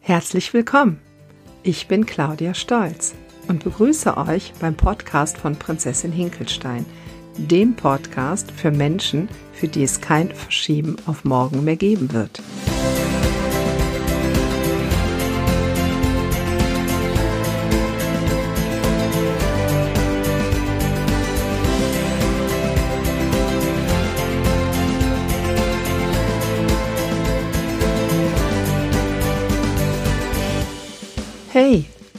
Herzlich 0.00 0.54
willkommen. 0.54 1.00
Ich 1.62 1.88
bin 1.88 2.06
Claudia 2.06 2.54
Stolz 2.54 3.14
und 3.48 3.64
begrüße 3.64 4.16
euch 4.16 4.52
beim 4.60 4.76
Podcast 4.76 5.38
von 5.38 5.56
Prinzessin 5.56 6.12
Hinkelstein, 6.12 6.86
dem 7.36 7.74
Podcast 7.74 8.50
für 8.50 8.70
Menschen, 8.70 9.28
für 9.52 9.68
die 9.68 9.82
es 9.82 10.00
kein 10.00 10.30
Verschieben 10.30 10.96
auf 11.06 11.24
morgen 11.24 11.64
mehr 11.64 11.76
geben 11.76 12.12
wird. 12.12 12.40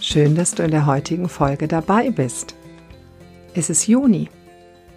Schön, 0.08 0.36
dass 0.36 0.56
du 0.56 0.64
in 0.64 0.72
der 0.72 0.86
heutigen 0.86 1.28
Folge 1.28 1.68
dabei 1.68 2.12
bist. 2.12 2.56
Es 3.54 3.70
ist 3.70 3.88
Juni. 3.88 4.30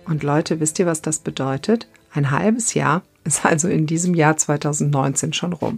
Und 0.05 0.23
Leute, 0.23 0.60
wisst 0.60 0.78
ihr, 0.78 0.86
was 0.86 1.02
das 1.02 1.19
bedeutet? 1.19 1.88
Ein 2.12 2.30
halbes 2.30 2.74
Jahr 2.74 3.02
ist 3.24 3.45
also 3.45 3.69
in 3.69 3.86
diesem 3.86 4.14
Jahr 4.14 4.36
2019 4.36 5.33
schon 5.33 5.52
rum. 5.52 5.77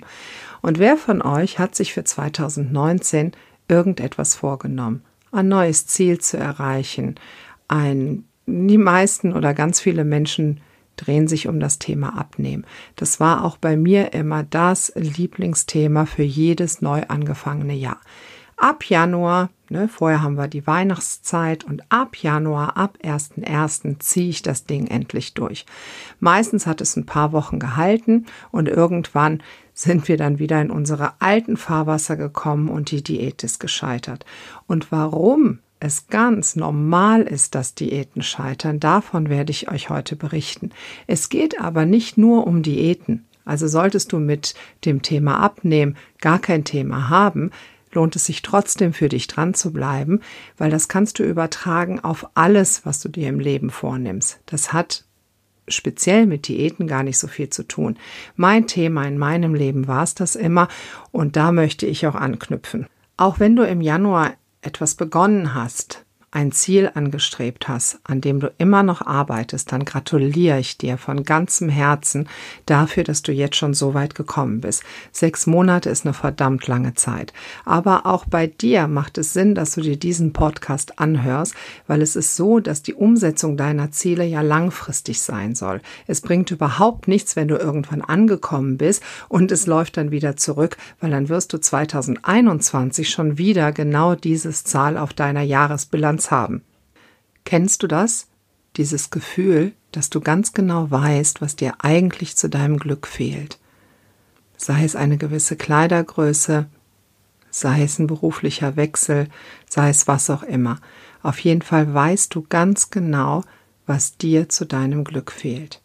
Und 0.60 0.78
wer 0.78 0.98
von 0.98 1.22
euch 1.22 1.58
hat 1.58 1.74
sich 1.74 1.94
für 1.94 2.04
2019 2.04 3.32
irgendetwas 3.68 4.34
vorgenommen? 4.34 5.02
Ein 5.30 5.48
neues 5.48 5.86
Ziel 5.86 6.18
zu 6.18 6.36
erreichen? 6.36 7.14
Ein, 7.68 8.24
die 8.46 8.78
meisten 8.78 9.32
oder 9.32 9.54
ganz 9.54 9.80
viele 9.80 10.04
Menschen 10.04 10.60
drehen 10.96 11.26
sich 11.26 11.48
um 11.48 11.58
das 11.58 11.78
Thema 11.78 12.18
Abnehmen. 12.18 12.66
Das 12.96 13.18
war 13.18 13.44
auch 13.44 13.56
bei 13.56 13.78
mir 13.78 14.12
immer 14.12 14.42
das 14.42 14.92
Lieblingsthema 14.94 16.04
für 16.04 16.22
jedes 16.22 16.82
neu 16.82 17.04
angefangene 17.08 17.74
Jahr 17.74 17.98
ab 18.56 18.84
Januar, 18.84 19.50
ne, 19.68 19.88
vorher 19.88 20.22
haben 20.22 20.36
wir 20.36 20.48
die 20.48 20.66
Weihnachtszeit 20.66 21.64
und 21.64 21.82
ab 21.90 22.16
Januar, 22.16 22.76
ab 22.76 22.98
1.1. 23.02 23.98
ziehe 24.00 24.30
ich 24.30 24.42
das 24.42 24.64
Ding 24.64 24.86
endlich 24.86 25.34
durch. 25.34 25.66
Meistens 26.20 26.66
hat 26.66 26.80
es 26.80 26.96
ein 26.96 27.06
paar 27.06 27.32
Wochen 27.32 27.58
gehalten 27.58 28.26
und 28.50 28.68
irgendwann 28.68 29.42
sind 29.74 30.08
wir 30.08 30.16
dann 30.16 30.38
wieder 30.38 30.60
in 30.60 30.70
unsere 30.70 31.14
alten 31.20 31.56
Fahrwasser 31.56 32.16
gekommen 32.16 32.68
und 32.68 32.90
die 32.90 33.02
Diät 33.02 33.42
ist 33.42 33.58
gescheitert. 33.58 34.24
Und 34.66 34.92
warum 34.92 35.58
es 35.80 36.06
ganz 36.06 36.54
normal 36.54 37.22
ist, 37.22 37.54
dass 37.54 37.74
Diäten 37.74 38.22
scheitern, 38.22 38.78
davon 38.78 39.28
werde 39.28 39.50
ich 39.50 39.70
euch 39.70 39.90
heute 39.90 40.14
berichten. 40.14 40.70
Es 41.06 41.28
geht 41.28 41.60
aber 41.60 41.86
nicht 41.86 42.16
nur 42.16 42.46
um 42.46 42.62
Diäten. 42.62 43.24
Also 43.44 43.66
solltest 43.66 44.12
du 44.12 44.20
mit 44.20 44.54
dem 44.84 45.02
Thema 45.02 45.40
Abnehmen 45.40 45.96
gar 46.20 46.38
kein 46.38 46.62
Thema 46.62 47.08
haben, 47.08 47.50
lohnt 47.92 48.16
es 48.16 48.26
sich 48.26 48.42
trotzdem 48.42 48.92
für 48.92 49.08
dich 49.08 49.26
dran 49.26 49.54
zu 49.54 49.72
bleiben, 49.72 50.20
weil 50.56 50.70
das 50.70 50.88
kannst 50.88 51.18
du 51.18 51.24
übertragen 51.24 52.00
auf 52.00 52.26
alles, 52.34 52.84
was 52.86 53.00
du 53.00 53.08
dir 53.08 53.28
im 53.28 53.40
Leben 53.40 53.70
vornimmst. 53.70 54.40
Das 54.46 54.72
hat 54.72 55.04
speziell 55.68 56.26
mit 56.26 56.48
Diäten 56.48 56.86
gar 56.86 57.02
nicht 57.02 57.18
so 57.18 57.28
viel 57.28 57.48
zu 57.50 57.62
tun. 57.62 57.98
Mein 58.36 58.66
Thema 58.66 59.06
in 59.06 59.18
meinem 59.18 59.54
Leben 59.54 59.86
war 59.86 60.02
es 60.02 60.14
das 60.14 60.36
immer 60.36 60.68
und 61.10 61.36
da 61.36 61.52
möchte 61.52 61.86
ich 61.86 62.06
auch 62.06 62.14
anknüpfen. 62.14 62.86
Auch 63.16 63.38
wenn 63.38 63.56
du 63.56 63.62
im 63.62 63.80
Januar 63.80 64.32
etwas 64.62 64.94
begonnen 64.94 65.54
hast, 65.54 66.04
ein 66.32 66.50
Ziel 66.50 66.90
angestrebt 66.94 67.68
hast, 67.68 67.98
an 68.04 68.22
dem 68.22 68.40
du 68.40 68.50
immer 68.56 68.82
noch 68.82 69.02
arbeitest, 69.02 69.70
dann 69.70 69.84
gratuliere 69.84 70.58
ich 70.58 70.78
dir 70.78 70.96
von 70.96 71.24
ganzem 71.24 71.68
Herzen 71.68 72.26
dafür, 72.64 73.04
dass 73.04 73.20
du 73.20 73.32
jetzt 73.32 73.56
schon 73.56 73.74
so 73.74 73.92
weit 73.92 74.14
gekommen 74.14 74.62
bist. 74.62 74.82
Sechs 75.12 75.46
Monate 75.46 75.90
ist 75.90 76.06
eine 76.06 76.14
verdammt 76.14 76.66
lange 76.66 76.94
Zeit. 76.94 77.34
Aber 77.66 78.06
auch 78.06 78.24
bei 78.24 78.46
dir 78.46 78.88
macht 78.88 79.18
es 79.18 79.34
Sinn, 79.34 79.54
dass 79.54 79.72
du 79.72 79.82
dir 79.82 79.98
diesen 79.98 80.32
Podcast 80.32 80.98
anhörst, 80.98 81.54
weil 81.86 82.00
es 82.00 82.16
ist 82.16 82.34
so, 82.34 82.60
dass 82.60 82.82
die 82.82 82.94
Umsetzung 82.94 83.58
deiner 83.58 83.90
Ziele 83.90 84.24
ja 84.24 84.40
langfristig 84.40 85.20
sein 85.20 85.54
soll. 85.54 85.82
Es 86.06 86.22
bringt 86.22 86.50
überhaupt 86.50 87.08
nichts, 87.08 87.36
wenn 87.36 87.48
du 87.48 87.56
irgendwann 87.56 88.00
angekommen 88.00 88.78
bist 88.78 89.02
und 89.28 89.52
es 89.52 89.66
läuft 89.66 89.98
dann 89.98 90.10
wieder 90.10 90.36
zurück, 90.36 90.78
weil 90.98 91.10
dann 91.10 91.28
wirst 91.28 91.52
du 91.52 91.58
2021 91.58 93.10
schon 93.10 93.36
wieder 93.36 93.70
genau 93.72 94.14
dieses 94.14 94.64
Zahl 94.64 94.96
auf 94.96 95.12
deiner 95.12 95.42
Jahresbilanz 95.42 96.21
Resonanz 96.22 96.30
haben. 96.30 96.62
Kennst 97.44 97.82
du 97.82 97.86
das? 97.86 98.28
Dieses 98.76 99.10
Gefühl, 99.10 99.72
dass 99.90 100.08
du 100.08 100.20
ganz 100.20 100.52
genau 100.52 100.90
weißt, 100.90 101.40
was 101.40 101.56
dir 101.56 101.74
eigentlich 101.80 102.36
zu 102.36 102.48
deinem 102.48 102.78
Glück 102.78 103.06
fehlt. 103.06 103.58
Sei 104.56 104.84
es 104.84 104.96
eine 104.96 105.18
gewisse 105.18 105.56
Kleidergröße, 105.56 106.66
sei 107.50 107.82
es 107.82 107.98
ein 107.98 108.06
beruflicher 108.06 108.76
Wechsel, 108.76 109.28
sei 109.68 109.90
es 109.90 110.08
was 110.08 110.30
auch 110.30 110.42
immer. 110.42 110.78
Auf 111.22 111.38
jeden 111.40 111.62
Fall 111.62 111.92
weißt 111.92 112.34
du 112.34 112.46
ganz 112.48 112.90
genau, 112.90 113.42
was 113.86 114.16
dir 114.16 114.48
zu 114.48 114.64
deinem 114.64 115.04
Glück 115.04 115.32
fehlt. 115.32 115.82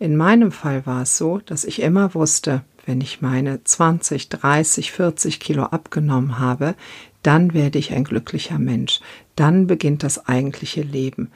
In 0.00 0.16
meinem 0.16 0.50
Fall 0.50 0.86
war 0.86 1.02
es 1.02 1.16
so, 1.16 1.38
dass 1.38 1.64
ich 1.64 1.80
immer 1.80 2.14
wusste, 2.14 2.62
wenn 2.86 3.00
ich 3.00 3.22
meine 3.22 3.62
20, 3.62 4.28
30, 4.28 4.90
40 4.90 5.38
Kilo 5.38 5.64
abgenommen 5.64 6.38
habe, 6.38 6.74
dann 7.22 7.54
werde 7.54 7.78
ich 7.78 7.92
ein 7.92 8.04
glücklicher 8.04 8.58
Mensch. 8.58 9.00
Dann 9.36 9.66
beginnt 9.66 10.02
das 10.02 10.26
eigentliche 10.26 10.82
Leben. 10.82 11.30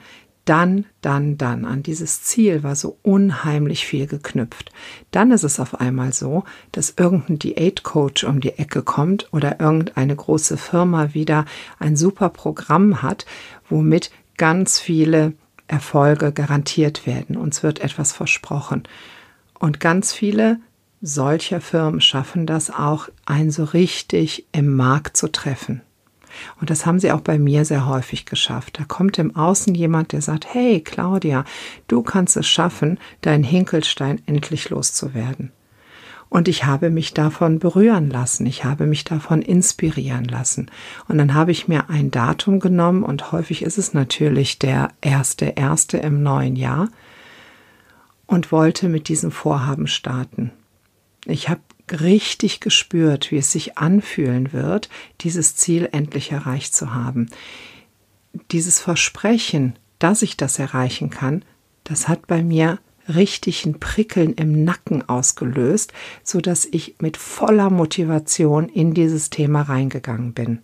Dann, 0.45 0.85
dann, 1.01 1.37
dann. 1.37 1.63
An 1.65 1.83
dieses 1.83 2.23
Ziel 2.23 2.63
war 2.63 2.75
so 2.75 2.97
unheimlich 3.03 3.85
viel 3.85 4.07
geknüpft. 4.07 4.71
Dann 5.11 5.31
ist 5.31 5.43
es 5.43 5.59
auf 5.59 5.79
einmal 5.79 6.11
so, 6.11 6.43
dass 6.71 6.95
irgendein 6.97 7.37
Diätcoach 7.37 8.23
um 8.25 8.39
die 8.39 8.57
Ecke 8.57 8.81
kommt 8.81 9.31
oder 9.31 9.59
irgendeine 9.59 10.15
große 10.15 10.57
Firma 10.57 11.13
wieder 11.13 11.45
ein 11.77 11.95
super 11.95 12.29
Programm 12.29 13.03
hat, 13.03 13.27
womit 13.69 14.09
ganz 14.37 14.79
viele 14.79 15.33
Erfolge 15.67 16.31
garantiert 16.31 17.05
werden. 17.05 17.37
Uns 17.37 17.61
wird 17.61 17.79
etwas 17.79 18.11
versprochen. 18.11 18.83
Und 19.59 19.79
ganz 19.79 20.13
viele 20.13 20.59
solcher 21.01 21.61
Firmen 21.61 22.01
schaffen 22.01 22.47
das 22.47 22.71
auch, 22.71 23.09
einen 23.25 23.51
so 23.51 23.65
richtig 23.65 24.47
im 24.51 24.75
Markt 24.75 25.15
zu 25.15 25.31
treffen. 25.31 25.81
Und 26.59 26.69
das 26.69 26.85
haben 26.85 26.99
sie 26.99 27.11
auch 27.11 27.21
bei 27.21 27.37
mir 27.37 27.65
sehr 27.65 27.85
häufig 27.85 28.25
geschafft. 28.25 28.79
Da 28.79 28.85
kommt 28.85 29.17
im 29.17 29.35
Außen 29.35 29.75
jemand, 29.75 30.11
der 30.11 30.21
sagt, 30.21 30.53
hey 30.53 30.81
Claudia, 30.81 31.45
du 31.87 32.03
kannst 32.03 32.37
es 32.37 32.47
schaffen, 32.47 32.99
deinen 33.21 33.43
Hinkelstein 33.43 34.21
endlich 34.25 34.69
loszuwerden. 34.69 35.51
Und 36.29 36.47
ich 36.47 36.65
habe 36.65 36.91
mich 36.91 37.15
davon 37.15 37.57
berühren 37.57 38.09
lassen, 38.09 38.45
ich 38.45 38.63
habe 38.63 38.85
mich 38.85 39.03
davon 39.03 39.41
inspirieren 39.41 40.25
lassen. 40.25 40.69
Und 41.07 41.17
dann 41.17 41.33
habe 41.33 41.51
ich 41.51 41.67
mir 41.67 41.89
ein 41.89 42.11
Datum 42.11 42.59
genommen 42.59 43.01
und 43.03 43.31
häufig 43.31 43.63
ist 43.63 43.79
es 43.79 43.95
natürlich 43.95 44.59
der 44.59 44.89
erste, 45.01 45.45
erste 45.45 45.97
im 45.97 46.21
neuen 46.21 46.55
Jahr 46.55 46.89
und 48.27 48.51
wollte 48.51 48.89
mit 48.89 49.07
diesem 49.07 49.31
Vorhaben 49.31 49.87
starten. 49.87 50.51
Ich 51.25 51.49
habe 51.49 51.61
richtig 51.91 52.59
gespürt, 52.59 53.31
wie 53.31 53.37
es 53.37 53.51
sich 53.51 53.77
anfühlen 53.77 54.53
wird, 54.53 54.89
dieses 55.21 55.55
Ziel 55.55 55.89
endlich 55.91 56.31
erreicht 56.31 56.73
zu 56.73 56.93
haben. 56.93 57.29
Dieses 58.51 58.79
Versprechen, 58.79 59.77
dass 59.97 60.21
ich 60.21 60.37
das 60.37 60.59
erreichen 60.59 61.09
kann, 61.09 61.43
das 61.83 62.07
hat 62.07 62.27
bei 62.27 62.43
mir 62.43 62.79
richtig 63.07 63.65
ein 63.65 63.79
Prickeln 63.79 64.33
im 64.33 64.63
Nacken 64.63 65.07
ausgelöst, 65.07 65.93
so 66.23 66.39
dass 66.39 66.65
ich 66.65 66.95
mit 66.99 67.17
voller 67.17 67.69
Motivation 67.69 68.69
in 68.69 68.93
dieses 68.93 69.29
Thema 69.29 69.63
reingegangen 69.63 70.33
bin. 70.33 70.59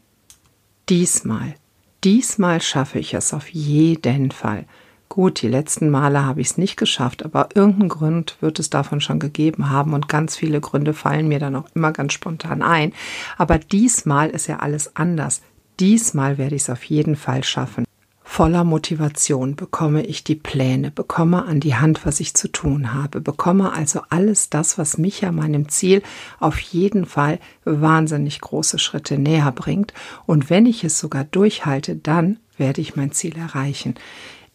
Diesmal, 0.89 1.55
diesmal 2.03 2.61
schaffe 2.61 2.99
ich 2.99 3.15
es 3.15 3.33
auf 3.33 3.49
jeden 3.49 4.31
Fall. 4.31 4.65
Gut, 5.09 5.41
die 5.41 5.47
letzten 5.47 5.89
Male 5.89 6.25
habe 6.25 6.41
ich 6.41 6.47
es 6.47 6.57
nicht 6.57 6.77
geschafft, 6.77 7.23
aber 7.23 7.49
irgendeinen 7.53 7.89
Grund 7.89 8.37
wird 8.41 8.59
es 8.59 8.69
davon 8.69 9.01
schon 9.01 9.19
gegeben 9.19 9.69
haben 9.69 9.93
und 9.93 10.09
ganz 10.09 10.35
viele 10.35 10.59
Gründe 10.59 10.93
fallen 10.93 11.27
mir 11.27 11.39
dann 11.39 11.55
auch 11.55 11.67
immer 11.73 11.91
ganz 11.91 12.13
spontan 12.13 12.61
ein. 12.61 12.91
Aber 13.37 13.57
diesmal 13.57 14.29
ist 14.29 14.47
ja 14.47 14.57
alles 14.57 14.95
anders. 14.95 15.41
Diesmal 15.79 16.37
werde 16.37 16.55
ich 16.55 16.63
es 16.63 16.69
auf 16.69 16.83
jeden 16.85 17.15
Fall 17.15 17.43
schaffen. 17.43 17.85
Voller 18.27 18.65
Motivation 18.65 19.55
bekomme 19.55 20.05
ich 20.05 20.25
die 20.25 20.35
Pläne, 20.35 20.91
bekomme 20.91 21.45
an 21.45 21.61
die 21.61 21.75
Hand, 21.75 22.05
was 22.05 22.19
ich 22.19 22.33
zu 22.33 22.49
tun 22.49 22.93
habe, 22.93 23.21
bekomme 23.21 23.71
also 23.71 24.01
alles 24.09 24.49
das, 24.49 24.77
was 24.77 24.97
mich 24.97 25.21
ja 25.21 25.31
meinem 25.31 25.69
Ziel 25.69 26.01
auf 26.41 26.59
jeden 26.59 27.05
Fall 27.05 27.39
wahnsinnig 27.63 28.41
große 28.41 28.79
Schritte 28.79 29.17
näher 29.17 29.53
bringt. 29.53 29.93
Und 30.25 30.49
wenn 30.49 30.65
ich 30.65 30.83
es 30.83 30.99
sogar 30.99 31.23
durchhalte, 31.23 31.95
dann 31.95 32.39
werde 32.57 32.81
ich 32.81 32.97
mein 32.97 33.13
Ziel 33.13 33.37
erreichen. 33.37 33.95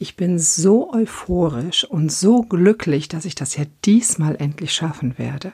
Ich 0.03 0.17
bin 0.17 0.39
so 0.39 0.95
euphorisch 0.95 1.85
und 1.85 2.11
so 2.11 2.41
glücklich, 2.41 3.09
dass 3.09 3.27
ich 3.27 3.35
das 3.35 3.55
ja 3.59 3.65
diesmal 3.85 4.35
endlich 4.37 4.73
schaffen 4.73 5.19
werde. 5.19 5.53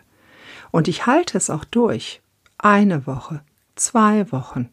Und 0.71 0.87
ich 0.87 1.05
halte 1.05 1.37
es 1.37 1.51
auch 1.51 1.65
durch. 1.65 2.23
Eine 2.57 3.09
Woche, 3.09 3.43
zwei 3.75 4.31
Wochen, 4.31 4.69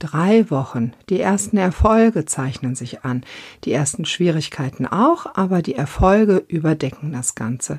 drei 0.00 0.50
Wochen. 0.50 0.94
Die 1.10 1.20
ersten 1.20 1.58
Erfolge 1.58 2.24
zeichnen 2.24 2.74
sich 2.74 3.04
an, 3.04 3.22
die 3.62 3.70
ersten 3.70 4.04
Schwierigkeiten 4.04 4.84
auch, 4.84 5.36
aber 5.36 5.62
die 5.62 5.76
Erfolge 5.76 6.44
überdecken 6.48 7.12
das 7.12 7.36
Ganze. 7.36 7.78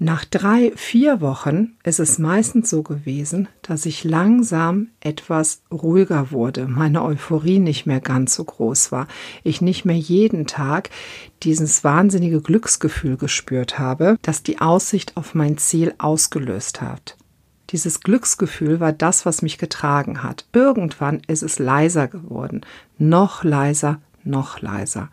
Nach 0.00 0.24
drei, 0.24 0.72
vier 0.74 1.20
Wochen 1.20 1.76
ist 1.84 2.00
es 2.00 2.18
meistens 2.18 2.68
so 2.68 2.82
gewesen, 2.82 3.48
dass 3.62 3.86
ich 3.86 4.02
langsam 4.02 4.88
etwas 4.98 5.62
ruhiger 5.70 6.32
wurde, 6.32 6.66
meine 6.66 7.02
Euphorie 7.02 7.60
nicht 7.60 7.86
mehr 7.86 8.00
ganz 8.00 8.34
so 8.34 8.42
groß 8.42 8.90
war, 8.90 9.06
ich 9.44 9.60
nicht 9.60 9.84
mehr 9.84 9.96
jeden 9.96 10.48
Tag 10.48 10.90
dieses 11.44 11.84
wahnsinnige 11.84 12.40
Glücksgefühl 12.40 13.16
gespürt 13.16 13.78
habe, 13.78 14.16
das 14.22 14.42
die 14.42 14.60
Aussicht 14.60 15.16
auf 15.16 15.34
mein 15.34 15.58
Ziel 15.58 15.94
ausgelöst 15.98 16.82
hat. 16.82 17.16
Dieses 17.70 18.00
Glücksgefühl 18.00 18.80
war 18.80 18.92
das, 18.92 19.24
was 19.24 19.42
mich 19.42 19.58
getragen 19.58 20.24
hat. 20.24 20.44
Irgendwann 20.52 21.22
ist 21.28 21.42
es 21.42 21.60
leiser 21.60 22.08
geworden, 22.08 22.62
noch 22.98 23.44
leiser, 23.44 24.00
noch 24.24 24.60
leiser. 24.60 25.08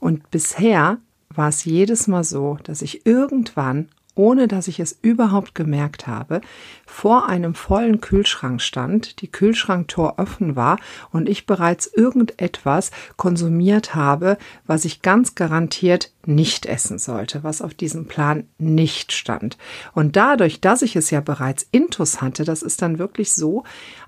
Und 0.00 0.30
bisher 0.30 0.98
war 1.30 1.48
es 1.48 1.64
jedes 1.64 2.08
Mal 2.08 2.24
so, 2.24 2.58
dass 2.64 2.82
ich 2.82 3.06
irgendwann 3.06 3.88
ohne 4.14 4.48
dass 4.48 4.68
ich 4.68 4.80
es 4.80 4.98
überhaupt 5.02 5.54
gemerkt 5.54 6.06
habe, 6.06 6.40
vor 6.86 7.28
einem 7.28 7.54
vollen 7.54 8.00
Kühlschrank 8.00 8.60
stand, 8.60 9.20
die 9.20 9.30
Kühlschranktor 9.30 10.18
offen 10.18 10.56
war 10.56 10.78
und 11.10 11.28
ich 11.28 11.46
bereits 11.46 11.86
irgendetwas 11.86 12.90
konsumiert 13.16 13.94
habe, 13.94 14.38
was 14.66 14.84
ich 14.84 15.02
ganz 15.02 15.34
garantiert 15.34 16.10
nicht 16.26 16.66
essen 16.66 16.98
sollte, 16.98 17.44
was 17.44 17.60
auf 17.60 17.74
diesem 17.74 18.06
Plan 18.06 18.46
nicht 18.58 19.12
stand. 19.12 19.58
Und 19.92 20.16
dadurch, 20.16 20.60
dass 20.60 20.82
ich 20.82 20.96
es 20.96 21.10
ja 21.10 21.20
bereits 21.20 21.66
intus 21.70 22.20
hatte, 22.22 22.44
das 22.44 22.62
ist 22.62 22.82
dann 22.82 22.98
wirklich 22.98 23.32
so, 23.32 23.64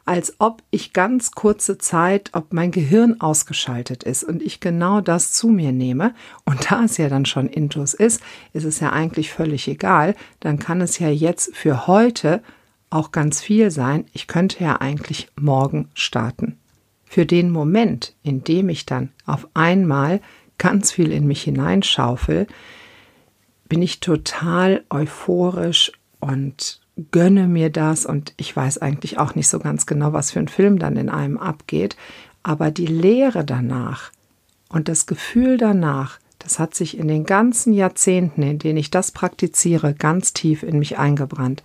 als 0.06 0.37
ob 0.38 0.62
ich 0.70 0.93
ganz 0.93 1.32
kurze 1.32 1.79
Zeit, 1.79 2.31
ob 2.32 2.53
mein 2.53 2.70
Gehirn 2.70 3.20
ausgeschaltet 3.20 4.05
ist 4.05 4.23
und 4.23 4.41
ich 4.41 4.61
genau 4.61 5.00
das 5.00 5.32
zu 5.32 5.49
mir 5.49 5.73
nehme. 5.73 6.14
Und 6.44 6.70
da 6.70 6.85
es 6.85 6.97
ja 6.97 7.08
dann 7.08 7.26
schon 7.26 7.49
intus 7.49 7.93
ist, 7.93 8.23
ist 8.53 8.64
es 8.64 8.79
ja 8.79 8.93
eigentlich 8.93 9.32
völlig 9.32 9.67
egal. 9.67 10.14
Dann 10.38 10.61
kann 10.61 10.81
es 10.81 11.00
ja 11.00 11.11
jetzt 11.11 11.55
für 11.56 11.88
heute 11.88 12.41
auch 12.88 13.11
ganz 13.11 13.43
viel 13.43 13.73
sein. 13.73 14.06
Ich 14.12 14.29
könnte 14.29 14.62
ja 14.62 14.81
eigentlich 14.81 15.29
morgen 15.38 15.91
starten. 15.93 16.56
Für 17.05 17.26
den 17.26 17.50
Moment, 17.50 18.14
in 18.23 18.44
dem 18.44 18.69
ich 18.69 18.87
dann 18.87 19.11
auf 19.26 19.49
einmal 19.55 20.20
ganz 20.56 20.93
viel 20.93 21.11
in 21.11 21.26
mich 21.26 21.43
hineinschaufel, 21.43 22.47
bin 23.69 23.82
ich 23.82 23.99
total 23.99 24.85
euphorisch 24.88 25.91
und 26.20 26.81
gönne 27.12 27.46
mir 27.46 27.70
das 27.70 28.06
und 28.06 28.32
ich 28.37 28.54
weiß 28.54 28.78
eigentlich 28.78 29.19
auch 29.19 29.34
nicht 29.34 29.48
so 29.48 29.58
ganz 29.58 29.87
genau, 29.87 30.12
was 30.12 30.31
für 30.31 30.38
ein 30.38 30.48
Film 30.48 30.78
dann 30.78 30.96
in 30.96 31.08
einem 31.08 31.37
abgeht, 31.37 31.96
aber 32.43 32.70
die 32.70 32.87
Lehre 32.87 33.44
danach 33.44 34.12
und 34.69 34.88
das 34.88 35.06
Gefühl 35.06 35.58
danach, 35.58 36.19
das 36.38 36.58
hat 36.58 36.75
sich 36.75 36.96
in 36.96 37.08
den 37.08 37.25
ganzen 37.25 37.72
Jahrzehnten, 37.72 38.43
in 38.43 38.58
denen 38.58 38.78
ich 38.78 38.90
das 38.90 39.10
praktiziere, 39.10 39.94
ganz 39.94 40.32
tief 40.32 40.62
in 40.62 40.78
mich 40.78 40.98
eingebrannt. 40.98 41.62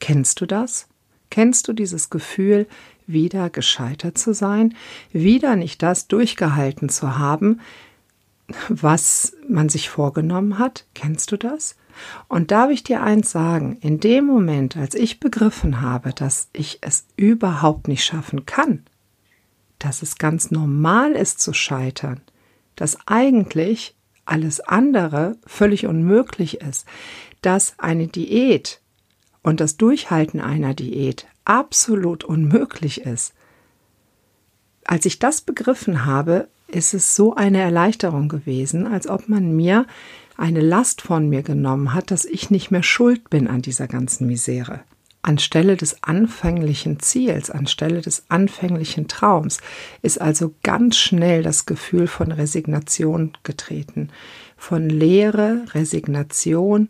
Kennst 0.00 0.40
du 0.40 0.46
das? 0.46 0.88
Kennst 1.30 1.68
du 1.68 1.72
dieses 1.72 2.10
Gefühl, 2.10 2.66
wieder 3.06 3.50
gescheitert 3.50 4.18
zu 4.18 4.34
sein, 4.34 4.74
wieder 5.12 5.56
nicht 5.56 5.82
das 5.82 6.08
durchgehalten 6.08 6.88
zu 6.88 7.18
haben, 7.18 7.60
was 8.68 9.34
man 9.48 9.68
sich 9.68 9.88
vorgenommen 9.88 10.58
hat? 10.58 10.86
Kennst 10.94 11.32
du 11.32 11.36
das? 11.36 11.76
Und 12.28 12.50
darf 12.50 12.70
ich 12.70 12.82
dir 12.82 13.02
eins 13.02 13.30
sagen, 13.30 13.76
in 13.80 14.00
dem 14.00 14.24
Moment, 14.26 14.76
als 14.76 14.94
ich 14.94 15.20
begriffen 15.20 15.80
habe, 15.80 16.12
dass 16.12 16.48
ich 16.52 16.78
es 16.80 17.06
überhaupt 17.16 17.88
nicht 17.88 18.04
schaffen 18.04 18.46
kann, 18.46 18.84
dass 19.78 20.02
es 20.02 20.16
ganz 20.16 20.50
normal 20.50 21.12
ist 21.12 21.40
zu 21.40 21.52
scheitern, 21.52 22.20
dass 22.76 22.96
eigentlich 23.06 23.94
alles 24.24 24.60
andere 24.60 25.36
völlig 25.46 25.86
unmöglich 25.86 26.60
ist, 26.60 26.86
dass 27.40 27.78
eine 27.78 28.06
Diät 28.06 28.80
und 29.42 29.60
das 29.60 29.76
Durchhalten 29.76 30.40
einer 30.40 30.74
Diät 30.74 31.26
absolut 31.44 32.24
unmöglich 32.24 33.00
ist. 33.00 33.34
Als 34.84 35.06
ich 35.06 35.18
das 35.18 35.40
begriffen 35.40 36.06
habe, 36.06 36.48
ist 36.68 36.94
es 36.94 37.14
so 37.14 37.34
eine 37.34 37.60
Erleichterung 37.60 38.28
gewesen, 38.28 38.86
als 38.86 39.06
ob 39.06 39.28
man 39.28 39.54
mir 39.54 39.86
eine 40.42 40.60
Last 40.60 41.02
von 41.02 41.28
mir 41.28 41.42
genommen 41.42 41.94
hat, 41.94 42.10
dass 42.10 42.24
ich 42.24 42.50
nicht 42.50 42.72
mehr 42.72 42.82
schuld 42.82 43.30
bin 43.30 43.46
an 43.46 43.62
dieser 43.62 43.86
ganzen 43.86 44.26
Misere. 44.26 44.80
Anstelle 45.22 45.76
des 45.76 46.02
anfänglichen 46.02 46.98
Ziels, 46.98 47.48
anstelle 47.48 48.00
des 48.00 48.24
anfänglichen 48.28 49.06
Traums 49.06 49.58
ist 50.02 50.20
also 50.20 50.52
ganz 50.64 50.96
schnell 50.96 51.44
das 51.44 51.64
Gefühl 51.64 52.08
von 52.08 52.32
Resignation 52.32 53.38
getreten, 53.44 54.10
von 54.56 54.88
Leere, 54.88 55.64
Resignation, 55.74 56.88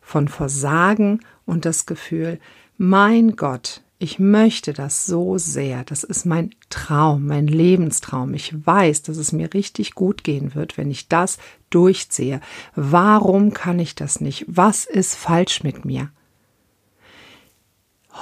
von 0.00 0.28
Versagen 0.28 1.22
und 1.44 1.64
das 1.64 1.86
Gefühl, 1.86 2.38
mein 2.78 3.34
Gott, 3.34 3.81
ich 4.02 4.18
möchte 4.18 4.72
das 4.72 5.06
so 5.06 5.38
sehr. 5.38 5.84
Das 5.84 6.02
ist 6.02 6.26
mein 6.26 6.50
Traum, 6.70 7.24
mein 7.24 7.46
Lebenstraum. 7.46 8.34
Ich 8.34 8.66
weiß, 8.66 9.02
dass 9.02 9.16
es 9.16 9.30
mir 9.30 9.54
richtig 9.54 9.94
gut 9.94 10.24
gehen 10.24 10.56
wird, 10.56 10.76
wenn 10.76 10.90
ich 10.90 11.06
das 11.06 11.38
durchziehe. 11.70 12.40
Warum 12.74 13.54
kann 13.54 13.78
ich 13.78 13.94
das 13.94 14.20
nicht? 14.20 14.44
Was 14.48 14.86
ist 14.86 15.14
falsch 15.14 15.62
mit 15.62 15.84
mir? 15.84 16.10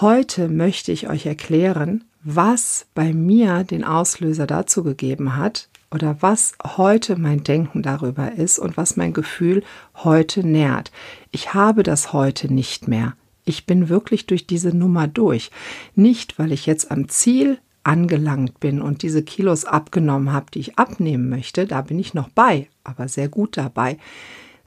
Heute 0.03 0.49
möchte 0.49 0.93
ich 0.93 1.09
euch 1.09 1.25
erklären, 1.25 2.05
was 2.23 2.87
bei 2.94 3.15
mir 3.15 3.65
den 3.65 3.83
Auslöser 3.83 4.47
dazu 4.47 4.85
gegeben 4.85 5.37
hat 5.37 5.71
oder 5.91 6.19
was 6.21 6.53
heute 6.76 7.17
mein 7.17 7.43
Denken 7.43 7.83
darüber 7.83 8.33
ist 8.33 8.59
und 8.59 8.76
was 8.76 8.99
mein 8.99 9.15
Gefühl 9.15 9.65
heute 9.97 10.47
nährt. 10.47 10.93
Ich 11.31 11.55
habe 11.55 11.83
das 11.83 12.12
heute 12.12 12.53
nicht 12.53 12.87
mehr. 12.87 13.15
Ich 13.50 13.67
bin 13.67 13.88
wirklich 13.88 14.26
durch 14.26 14.47
diese 14.47 14.69
Nummer 14.69 15.08
durch. 15.08 15.50
Nicht, 15.97 16.38
weil 16.38 16.52
ich 16.52 16.67
jetzt 16.67 16.93
am 16.93 17.08
Ziel 17.08 17.58
angelangt 17.82 18.61
bin 18.61 18.81
und 18.81 19.02
diese 19.02 19.25
Kilos 19.25 19.64
abgenommen 19.64 20.32
habe, 20.32 20.47
die 20.55 20.61
ich 20.61 20.79
abnehmen 20.79 21.29
möchte, 21.29 21.67
da 21.67 21.81
bin 21.81 21.99
ich 21.99 22.14
noch 22.14 22.29
bei, 22.29 22.69
aber 22.85 23.08
sehr 23.08 23.29
gut 23.29 23.56
dabei, 23.56 23.99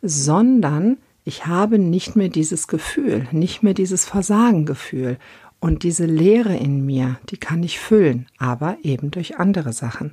sondern 0.02 0.98
ich 1.24 1.46
habe 1.46 1.80
nicht 1.80 2.18
mehr 2.18 2.28
dieses 2.28 2.68
Gefühl, 2.68 3.26
nicht 3.32 3.64
mehr 3.64 3.74
dieses 3.74 4.04
Versagengefühl 4.04 5.18
und 5.62 5.84
diese 5.84 6.06
Leere 6.06 6.58
in 6.58 6.86
mir, 6.86 7.20
die 7.30 7.38
kann 7.38 7.64
ich 7.64 7.80
füllen, 7.80 8.28
aber 8.38 8.76
eben 8.84 9.12
durch 9.12 9.38
andere 9.38 9.72
Sachen. 9.72 10.12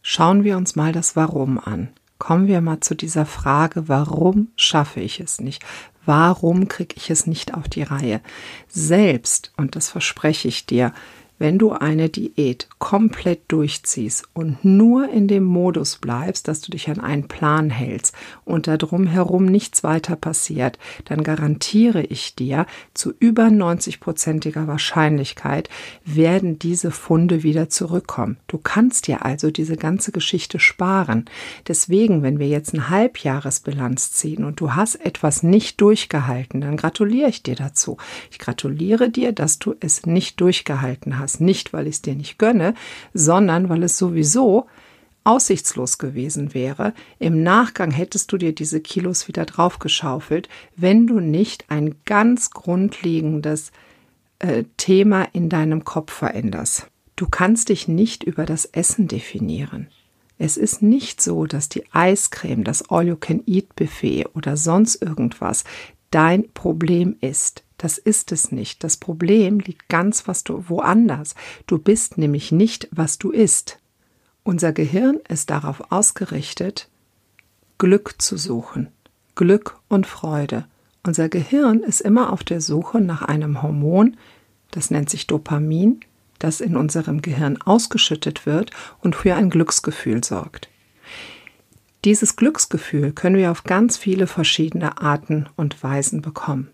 Schauen 0.00 0.44
wir 0.44 0.56
uns 0.56 0.76
mal 0.76 0.92
das 0.92 1.16
Warum 1.16 1.58
an. 1.58 1.88
Kommen 2.20 2.48
wir 2.48 2.60
mal 2.60 2.80
zu 2.80 2.94
dieser 2.94 3.24
Frage, 3.24 3.88
warum 3.88 4.48
schaffe 4.54 5.00
ich 5.00 5.20
es 5.20 5.40
nicht? 5.40 5.64
Warum 6.04 6.68
kriege 6.68 6.94
ich 6.98 7.08
es 7.08 7.26
nicht 7.26 7.54
auf 7.54 7.66
die 7.66 7.82
Reihe? 7.82 8.20
Selbst, 8.68 9.52
und 9.56 9.74
das 9.74 9.88
verspreche 9.88 10.46
ich 10.46 10.66
dir, 10.66 10.92
wenn 11.40 11.58
du 11.58 11.72
eine 11.72 12.10
Diät 12.10 12.68
komplett 12.78 13.40
durchziehst 13.48 14.28
und 14.34 14.62
nur 14.62 15.08
in 15.08 15.26
dem 15.26 15.42
Modus 15.42 15.96
bleibst, 15.96 16.48
dass 16.48 16.60
du 16.60 16.70
dich 16.70 16.90
an 16.90 17.00
einen 17.00 17.28
Plan 17.28 17.70
hältst 17.70 18.14
und 18.44 18.66
da 18.66 18.76
drumherum 18.76 19.46
nichts 19.46 19.82
weiter 19.82 20.16
passiert, 20.16 20.78
dann 21.06 21.24
garantiere 21.24 22.02
ich 22.02 22.34
dir, 22.34 22.66
zu 22.92 23.14
über 23.18 23.44
90-prozentiger 23.44 24.66
Wahrscheinlichkeit 24.66 25.70
werden 26.04 26.58
diese 26.58 26.90
Funde 26.90 27.42
wieder 27.42 27.70
zurückkommen. 27.70 28.36
Du 28.46 28.58
kannst 28.58 29.06
dir 29.06 29.24
also 29.24 29.50
diese 29.50 29.78
ganze 29.78 30.12
Geschichte 30.12 30.60
sparen. 30.60 31.24
Deswegen, 31.66 32.22
wenn 32.22 32.38
wir 32.38 32.48
jetzt 32.48 32.74
eine 32.74 32.90
Halbjahresbilanz 32.90 34.12
ziehen 34.12 34.44
und 34.44 34.60
du 34.60 34.74
hast 34.74 34.96
etwas 34.96 35.42
nicht 35.42 35.80
durchgehalten, 35.80 36.60
dann 36.60 36.76
gratuliere 36.76 37.30
ich 37.30 37.42
dir 37.42 37.56
dazu. 37.56 37.96
Ich 38.30 38.38
gratuliere 38.38 39.08
dir, 39.08 39.32
dass 39.32 39.58
du 39.58 39.74
es 39.80 40.04
nicht 40.04 40.38
durchgehalten 40.38 41.18
hast 41.18 41.29
das 41.30 41.40
nicht, 41.40 41.72
weil 41.72 41.86
ich 41.86 41.96
es 41.96 42.02
dir 42.02 42.14
nicht 42.14 42.38
gönne, 42.38 42.74
sondern 43.14 43.68
weil 43.68 43.82
es 43.82 43.98
sowieso 43.98 44.66
aussichtslos 45.24 45.98
gewesen 45.98 46.54
wäre. 46.54 46.94
Im 47.18 47.42
Nachgang 47.42 47.90
hättest 47.90 48.32
du 48.32 48.38
dir 48.38 48.54
diese 48.54 48.80
Kilos 48.80 49.28
wieder 49.28 49.44
draufgeschaufelt, 49.44 50.48
wenn 50.76 51.06
du 51.06 51.20
nicht 51.20 51.66
ein 51.68 51.94
ganz 52.04 52.50
grundlegendes 52.50 53.70
äh, 54.38 54.64
Thema 54.76 55.28
in 55.32 55.48
deinem 55.48 55.84
Kopf 55.84 56.12
veränderst. 56.12 56.88
Du 57.16 57.28
kannst 57.28 57.68
dich 57.68 57.86
nicht 57.86 58.24
über 58.24 58.46
das 58.46 58.64
Essen 58.64 59.06
definieren. 59.06 59.88
Es 60.38 60.56
ist 60.56 60.80
nicht 60.80 61.20
so, 61.20 61.44
dass 61.44 61.68
die 61.68 61.84
Eiscreme, 61.92 62.64
das 62.64 62.88
All-You-Can-Eat-Buffet 62.88 64.28
oder 64.34 64.56
sonst 64.56 65.02
irgendwas 65.02 65.64
dein 66.10 66.50
Problem 66.54 67.16
ist. 67.20 67.62
Das 67.80 67.96
ist 67.96 68.30
es 68.30 68.52
nicht. 68.52 68.84
Das 68.84 68.98
Problem 68.98 69.58
liegt 69.58 69.88
ganz 69.88 70.28
was 70.28 70.44
du 70.44 70.68
woanders. 70.68 71.34
Du 71.66 71.78
bist 71.78 72.18
nämlich 72.18 72.52
nicht, 72.52 72.88
was 72.92 73.16
du 73.16 73.30
isst. 73.30 73.78
Unser 74.42 74.74
Gehirn 74.74 75.18
ist 75.30 75.48
darauf 75.48 75.90
ausgerichtet, 75.90 76.90
Glück 77.78 78.20
zu 78.20 78.36
suchen. 78.36 78.88
Glück 79.34 79.78
und 79.88 80.06
Freude. 80.06 80.66
Unser 81.04 81.30
Gehirn 81.30 81.80
ist 81.80 82.02
immer 82.02 82.34
auf 82.34 82.44
der 82.44 82.60
Suche 82.60 83.00
nach 83.00 83.22
einem 83.22 83.62
Hormon, 83.62 84.18
das 84.72 84.90
nennt 84.90 85.08
sich 85.08 85.26
Dopamin, 85.26 86.00
das 86.38 86.60
in 86.60 86.76
unserem 86.76 87.22
Gehirn 87.22 87.62
ausgeschüttet 87.62 88.44
wird 88.44 88.72
und 89.00 89.16
für 89.16 89.36
ein 89.36 89.48
Glücksgefühl 89.48 90.22
sorgt. 90.22 90.68
Dieses 92.04 92.36
Glücksgefühl 92.36 93.12
können 93.12 93.36
wir 93.36 93.50
auf 93.50 93.64
ganz 93.64 93.96
viele 93.96 94.26
verschiedene 94.26 95.00
Arten 95.00 95.48
und 95.56 95.82
Weisen 95.82 96.20
bekommen. 96.20 96.68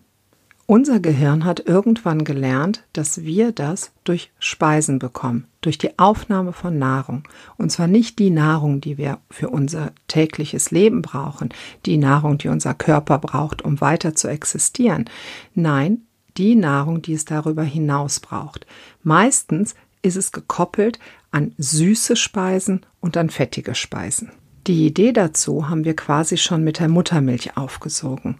Unser 0.69 0.99
Gehirn 0.99 1.45
hat 1.45 1.61
irgendwann 1.65 2.25
gelernt, 2.25 2.83
dass 2.91 3.23
wir 3.23 3.53
das 3.53 3.93
durch 4.03 4.31
Speisen 4.37 4.99
bekommen, 4.99 5.47
durch 5.61 5.77
die 5.77 5.97
Aufnahme 5.97 6.51
von 6.51 6.77
Nahrung. 6.77 7.23
Und 7.55 7.71
zwar 7.71 7.87
nicht 7.87 8.19
die 8.19 8.31
Nahrung, 8.31 8.81
die 8.81 8.97
wir 8.97 9.19
für 9.31 9.49
unser 9.49 9.93
tägliches 10.09 10.69
Leben 10.71 11.01
brauchen, 11.01 11.53
die 11.85 11.95
Nahrung, 11.95 12.37
die 12.37 12.49
unser 12.49 12.73
Körper 12.73 13.17
braucht, 13.17 13.61
um 13.61 13.79
weiter 13.79 14.13
zu 14.13 14.27
existieren. 14.27 15.05
Nein, 15.55 16.01
die 16.35 16.55
Nahrung, 16.55 17.01
die 17.01 17.13
es 17.13 17.23
darüber 17.23 17.63
hinaus 17.63 18.19
braucht. 18.19 18.67
Meistens 19.03 19.73
ist 20.01 20.17
es 20.17 20.33
gekoppelt 20.33 20.99
an 21.31 21.53
süße 21.57 22.17
Speisen 22.17 22.85
und 22.99 23.15
an 23.15 23.29
fettige 23.29 23.73
Speisen. 23.73 24.33
Die 24.67 24.85
Idee 24.85 25.13
dazu 25.13 25.69
haben 25.69 25.85
wir 25.85 25.95
quasi 25.95 26.35
schon 26.35 26.65
mit 26.65 26.79
der 26.79 26.89
Muttermilch 26.89 27.55
aufgesogen. 27.55 28.37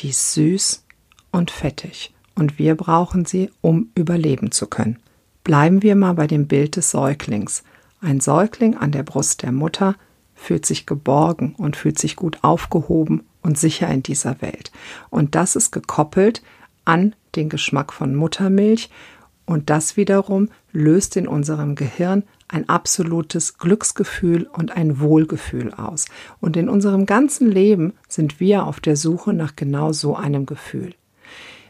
Die 0.00 0.08
ist 0.08 0.34
süß 0.34 0.84
und 1.30 1.50
fettig 1.50 2.12
und 2.38 2.58
wir 2.58 2.76
brauchen 2.76 3.24
sie, 3.24 3.50
um 3.60 3.90
überleben 3.94 4.52
zu 4.52 4.66
können. 4.66 4.98
Bleiben 5.44 5.82
wir 5.82 5.96
mal 5.96 6.14
bei 6.14 6.26
dem 6.26 6.46
Bild 6.46 6.76
des 6.76 6.90
Säuglings. 6.90 7.64
Ein 8.00 8.20
Säugling 8.20 8.76
an 8.76 8.92
der 8.92 9.02
Brust 9.02 9.42
der 9.42 9.52
Mutter 9.52 9.96
fühlt 10.34 10.64
sich 10.64 10.86
geborgen 10.86 11.54
und 11.58 11.76
fühlt 11.76 11.98
sich 11.98 12.14
gut 12.14 12.38
aufgehoben 12.42 13.24
und 13.42 13.58
sicher 13.58 13.88
in 13.88 14.02
dieser 14.02 14.40
Welt. 14.40 14.70
Und 15.10 15.34
das 15.34 15.56
ist 15.56 15.72
gekoppelt 15.72 16.42
an 16.84 17.14
den 17.34 17.48
Geschmack 17.48 17.92
von 17.92 18.14
Muttermilch 18.14 18.88
und 19.46 19.68
das 19.68 19.96
wiederum 19.96 20.48
löst 20.72 21.16
in 21.16 21.26
unserem 21.26 21.74
Gehirn 21.74 22.22
ein 22.46 22.68
absolutes 22.68 23.58
Glücksgefühl 23.58 24.44
und 24.44 24.76
ein 24.76 25.00
Wohlgefühl 25.00 25.74
aus. 25.74 26.06
Und 26.40 26.56
in 26.56 26.68
unserem 26.68 27.04
ganzen 27.04 27.50
Leben 27.50 27.94
sind 28.08 28.40
wir 28.40 28.64
auf 28.64 28.80
der 28.80 28.96
Suche 28.96 29.32
nach 29.32 29.56
genau 29.56 29.92
so 29.92 30.14
einem 30.14 30.46
Gefühl. 30.46 30.94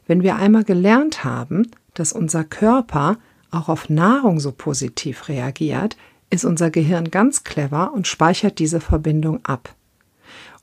Wenn 0.09 0.23
wir 0.23 0.37
einmal 0.37 0.65
gelernt 0.65 1.23
haben, 1.23 1.71
dass 1.95 2.12
unser 2.12 2.43
Körper 2.43 3.19
auch 3.50 3.69
auf 3.69 3.88
Nahrung 3.88 4.41
so 4.41 4.53
positiv 4.53 5.29
reagiert, 5.29 5.97
ist 6.31 6.45
unser 6.45 6.71
Gehirn 6.71 7.11
ganz 7.11 7.45
clever 7.45 7.93
und 7.93 8.07
speichert 8.07 8.59
diese 8.59 8.81
Verbindung 8.81 9.45
ab 9.45 9.75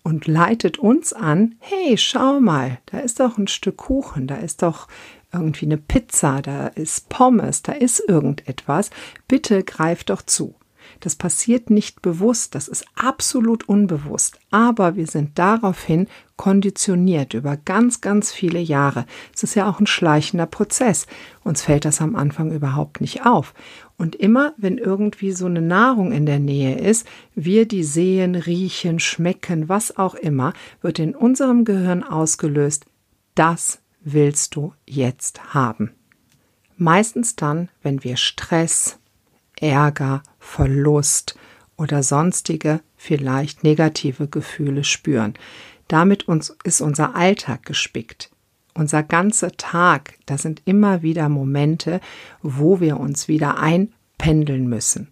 und 0.03 0.27
leitet 0.27 0.79
uns 0.79 1.13
an, 1.13 1.55
hey, 1.59 1.97
schau 1.97 2.39
mal, 2.39 2.79
da 2.87 2.99
ist 2.99 3.19
doch 3.19 3.37
ein 3.37 3.47
Stück 3.47 3.77
Kuchen, 3.77 4.27
da 4.27 4.35
ist 4.35 4.63
doch 4.63 4.87
irgendwie 5.31 5.65
eine 5.65 5.77
Pizza, 5.77 6.41
da 6.41 6.67
ist 6.67 7.09
Pommes, 7.09 7.61
da 7.61 7.73
ist 7.73 7.99
irgendetwas, 8.07 8.89
bitte 9.27 9.63
greif 9.63 10.03
doch 10.03 10.23
zu. 10.23 10.55
Das 10.99 11.15
passiert 11.15 11.69
nicht 11.69 12.01
bewusst, 12.01 12.55
das 12.55 12.67
ist 12.67 12.85
absolut 12.95 13.67
unbewusst, 13.67 14.39
aber 14.51 14.95
wir 14.95 15.07
sind 15.07 15.37
daraufhin 15.37 16.07
konditioniert 16.37 17.33
über 17.33 17.57
ganz, 17.57 18.01
ganz 18.01 18.31
viele 18.31 18.59
Jahre. 18.59 19.05
Es 19.33 19.43
ist 19.43 19.55
ja 19.55 19.69
auch 19.69 19.79
ein 19.79 19.87
schleichender 19.87 20.45
Prozess. 20.45 21.07
Uns 21.43 21.61
fällt 21.61 21.85
das 21.85 22.01
am 22.01 22.15
Anfang 22.15 22.51
überhaupt 22.51 23.01
nicht 23.01 23.25
auf. 23.25 23.53
Und 23.97 24.15
immer, 24.15 24.53
wenn 24.57 24.77
irgendwie 24.77 25.31
so 25.31 25.45
eine 25.45 25.61
Nahrung 25.61 26.11
in 26.11 26.25
der 26.25 26.39
Nähe 26.39 26.77
ist, 26.77 27.07
wir 27.33 27.65
die 27.67 27.83
sehen, 27.83 28.35
riechen, 28.35 28.99
schmecken, 28.99 29.69
was 29.69 29.97
auch 29.97 30.15
immer, 30.15 30.53
wird 30.81 30.99
in 30.99 31.15
unserem 31.15 31.63
Gehirn 31.63 32.03
ausgelöst, 32.03 32.85
das 33.35 33.79
willst 34.01 34.55
du 34.55 34.73
jetzt 34.85 35.53
haben. 35.53 35.91
Meistens 36.77 37.37
dann, 37.37 37.69
wenn 37.81 38.03
wir 38.03 38.17
Stress, 38.17 38.99
Ärger, 39.65 40.21
Verlust 40.39 41.37
oder 41.77 42.03
sonstige 42.03 42.81
vielleicht 42.95 43.63
negative 43.63 44.27
Gefühle 44.27 44.83
spüren. 44.83 45.33
Damit 45.87 46.27
uns 46.27 46.55
ist 46.63 46.81
unser 46.81 47.15
Alltag 47.15 47.65
gespickt. 47.65 48.31
Unser 48.73 49.03
ganzer 49.03 49.51
Tag, 49.53 50.15
da 50.25 50.37
sind 50.37 50.61
immer 50.65 51.01
wieder 51.01 51.29
Momente, 51.29 52.01
wo 52.41 52.79
wir 52.79 52.99
uns 52.99 53.27
wieder 53.27 53.57
einpendeln 53.57 54.67
müssen. 54.67 55.09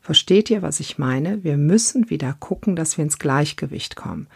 Versteht 0.00 0.48
ihr, 0.50 0.62
was 0.62 0.80
ich 0.80 0.98
meine? 0.98 1.44
Wir 1.44 1.56
müssen 1.56 2.08
wieder 2.08 2.34
gucken, 2.38 2.74
dass 2.76 2.96
wir 2.96 3.04
ins 3.04 3.18
Gleichgewicht 3.18 3.96
kommen. 3.96 4.28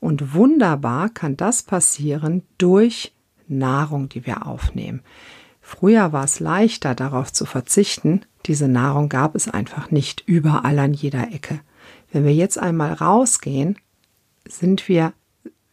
Und 0.00 0.34
wunderbar 0.34 1.08
kann 1.10 1.36
das 1.36 1.62
passieren 1.62 2.42
durch 2.56 3.12
Nahrung, 3.46 4.08
die 4.08 4.26
wir 4.26 4.46
aufnehmen. 4.46 5.02
Früher 5.70 6.12
war 6.12 6.24
es 6.24 6.40
leichter, 6.40 6.96
darauf 6.96 7.32
zu 7.32 7.46
verzichten. 7.46 8.22
Diese 8.46 8.66
Nahrung 8.66 9.08
gab 9.08 9.36
es 9.36 9.48
einfach 9.48 9.92
nicht 9.92 10.24
überall 10.26 10.76
an 10.80 10.94
jeder 10.94 11.32
Ecke. 11.32 11.60
Wenn 12.10 12.24
wir 12.24 12.34
jetzt 12.34 12.58
einmal 12.58 12.92
rausgehen, 12.92 13.78
sind 14.48 14.88
wir 14.88 15.12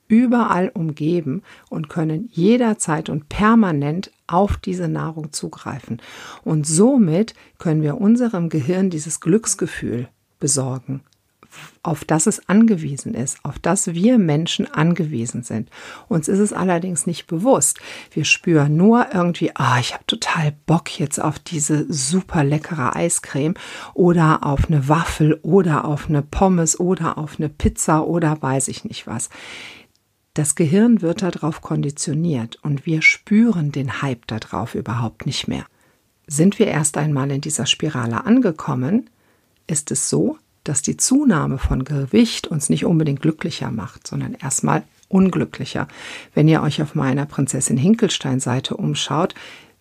überall 0.07 0.69
umgeben 0.69 1.41
und 1.71 1.89
können 1.89 2.29
jederzeit 2.31 3.09
und 3.09 3.27
permanent 3.27 4.11
auf 4.27 4.57
diese 4.57 4.87
Nahrung 4.87 5.33
zugreifen. 5.33 5.99
Und 6.43 6.67
somit 6.67 7.33
können 7.57 7.81
wir 7.81 7.99
unserem 7.99 8.49
Gehirn 8.49 8.91
dieses 8.91 9.19
Glücksgefühl 9.19 10.09
besorgen 10.39 11.01
auf 11.83 12.05
das 12.05 12.27
es 12.27 12.47
angewiesen 12.49 13.13
ist, 13.13 13.37
auf 13.43 13.59
das 13.59 13.93
wir 13.93 14.17
Menschen 14.17 14.71
angewiesen 14.71 15.43
sind. 15.43 15.69
Uns 16.07 16.27
ist 16.27 16.39
es 16.39 16.53
allerdings 16.53 17.07
nicht 17.07 17.27
bewusst. 17.27 17.79
Wir 18.11 18.25
spüren 18.25 18.75
nur 18.75 19.07
irgendwie, 19.13 19.51
ah, 19.55 19.79
ich 19.79 19.93
habe 19.93 20.05
total 20.05 20.53
Bock 20.65 20.99
jetzt 20.99 21.21
auf 21.21 21.39
diese 21.39 21.85
super 21.91 22.43
leckere 22.43 22.95
Eiscreme 22.95 23.55
oder 23.93 24.43
auf 24.43 24.69
eine 24.69 24.87
Waffel 24.89 25.39
oder 25.43 25.85
auf 25.85 26.09
eine 26.09 26.21
Pommes 26.21 26.79
oder 26.79 27.17
auf 27.17 27.39
eine 27.39 27.49
Pizza 27.49 28.05
oder 28.05 28.41
weiß 28.41 28.67
ich 28.67 28.83
nicht 28.83 29.07
was. 29.07 29.29
Das 30.37 30.53
Gehirn 30.53 31.01
wird 31.01 31.23
darauf 31.23 31.61
konditioniert 31.61 32.59
und 32.61 32.85
wir 32.85 33.01
spüren 33.01 33.71
den 33.71 34.03
Hype 34.03 34.27
darauf 34.27 34.75
überhaupt 34.75 35.25
nicht 35.25 35.47
mehr. 35.47 35.65
Sind 36.27 36.59
wir 36.59 36.67
erst 36.67 36.97
einmal 36.97 37.31
in 37.31 37.41
dieser 37.41 37.65
Spirale 37.65 38.23
angekommen, 38.23 39.09
ist 39.65 39.89
es 39.89 40.09
so, 40.09 40.37
dass 40.67 40.81
die 40.81 40.97
Zunahme 40.97 41.57
von 41.57 41.83
Gewicht 41.83 42.47
uns 42.47 42.69
nicht 42.69 42.85
unbedingt 42.85 43.21
glücklicher 43.21 43.71
macht, 43.71 44.07
sondern 44.07 44.33
erstmal 44.33 44.83
unglücklicher. 45.09 45.87
Wenn 46.33 46.47
ihr 46.47 46.61
euch 46.61 46.81
auf 46.81 46.95
meiner 46.95 47.25
Prinzessin 47.25 47.77
Hinkelstein 47.77 48.39
Seite 48.39 48.75
umschaut, 48.75 49.33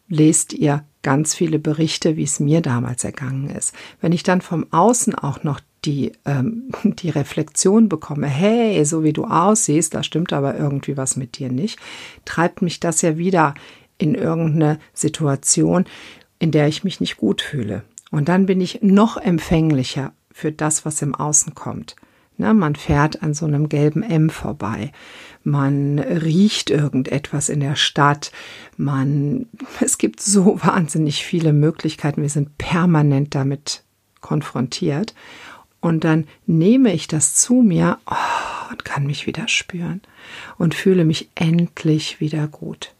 lest 0.08 0.52
ihr 0.52 0.84
ganz 1.02 1.34
viele 1.34 1.58
Berichte, 1.58 2.16
wie 2.16 2.22
es 2.22 2.40
mir 2.40 2.60
damals 2.60 3.04
ergangen 3.04 3.50
ist. 3.50 3.74
Wenn 4.00 4.12
ich 4.12 4.22
dann 4.22 4.40
vom 4.40 4.66
Außen 4.72 5.14
auch 5.14 5.42
noch 5.42 5.60
die, 5.84 6.12
ähm, 6.24 6.70
die 6.84 7.10
Reflexion 7.10 7.88
bekomme, 7.88 8.26
hey, 8.26 8.84
so 8.84 9.04
wie 9.04 9.12
du 9.12 9.24
aussiehst, 9.24 9.94
da 9.94 10.02
stimmt 10.02 10.32
aber 10.32 10.56
irgendwie 10.56 10.96
was 10.96 11.16
mit 11.16 11.38
dir 11.38 11.50
nicht, 11.50 11.78
treibt 12.24 12.62
mich 12.62 12.80
das 12.80 13.02
ja 13.02 13.18
wieder 13.18 13.54
in 13.98 14.14
irgendeine 14.14 14.78
Situation, 14.92 15.86
in 16.38 16.50
der 16.50 16.68
ich 16.68 16.84
mich 16.84 17.00
nicht 17.00 17.16
gut 17.16 17.40
fühle. 17.40 17.82
Und 18.10 18.28
dann 18.28 18.46
bin 18.46 18.60
ich 18.60 18.82
noch 18.82 19.16
empfänglicher 19.16 20.12
für 20.36 20.52
das, 20.52 20.84
was 20.84 21.00
im 21.00 21.14
Außen 21.14 21.54
kommt. 21.54 21.96
Na, 22.36 22.52
man 22.52 22.76
fährt 22.76 23.22
an 23.22 23.32
so 23.32 23.46
einem 23.46 23.70
gelben 23.70 24.02
M 24.02 24.28
vorbei. 24.28 24.92
Man 25.44 25.98
riecht 25.98 26.68
irgendetwas 26.68 27.48
in 27.48 27.60
der 27.60 27.74
Stadt. 27.74 28.32
Man, 28.76 29.46
es 29.80 29.96
gibt 29.96 30.20
so 30.20 30.60
wahnsinnig 30.62 31.24
viele 31.24 31.54
Möglichkeiten. 31.54 32.20
Wir 32.20 32.28
sind 32.28 32.58
permanent 32.58 33.34
damit 33.34 33.82
konfrontiert. 34.20 35.14
Und 35.80 36.04
dann 36.04 36.26
nehme 36.44 36.92
ich 36.92 37.08
das 37.08 37.34
zu 37.34 37.54
mir 37.62 37.98
oh, 38.04 38.70
und 38.70 38.84
kann 38.84 39.06
mich 39.06 39.26
wieder 39.26 39.48
spüren 39.48 40.02
und 40.58 40.74
fühle 40.74 41.06
mich 41.06 41.30
endlich 41.34 42.20
wieder 42.20 42.46
gut. 42.46 42.92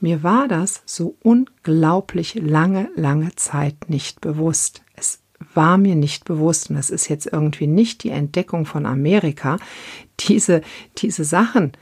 Mir 0.00 0.24
war 0.24 0.48
das 0.48 0.82
so 0.86 1.14
unglaublich 1.22 2.34
lange, 2.34 2.90
lange 2.96 3.36
Zeit 3.36 3.88
nicht 3.88 4.20
bewusst. 4.20 4.82
War 5.54 5.78
mir 5.78 5.94
nicht 5.94 6.24
bewusst, 6.24 6.70
und 6.70 6.76
das 6.76 6.90
ist 6.90 7.08
jetzt 7.08 7.26
irgendwie 7.26 7.66
nicht 7.66 8.02
die 8.02 8.10
Entdeckung 8.10 8.66
von 8.66 8.86
Amerika, 8.86 9.58
diese, 10.20 10.62
diese 10.98 11.24
Sachen 11.24 11.72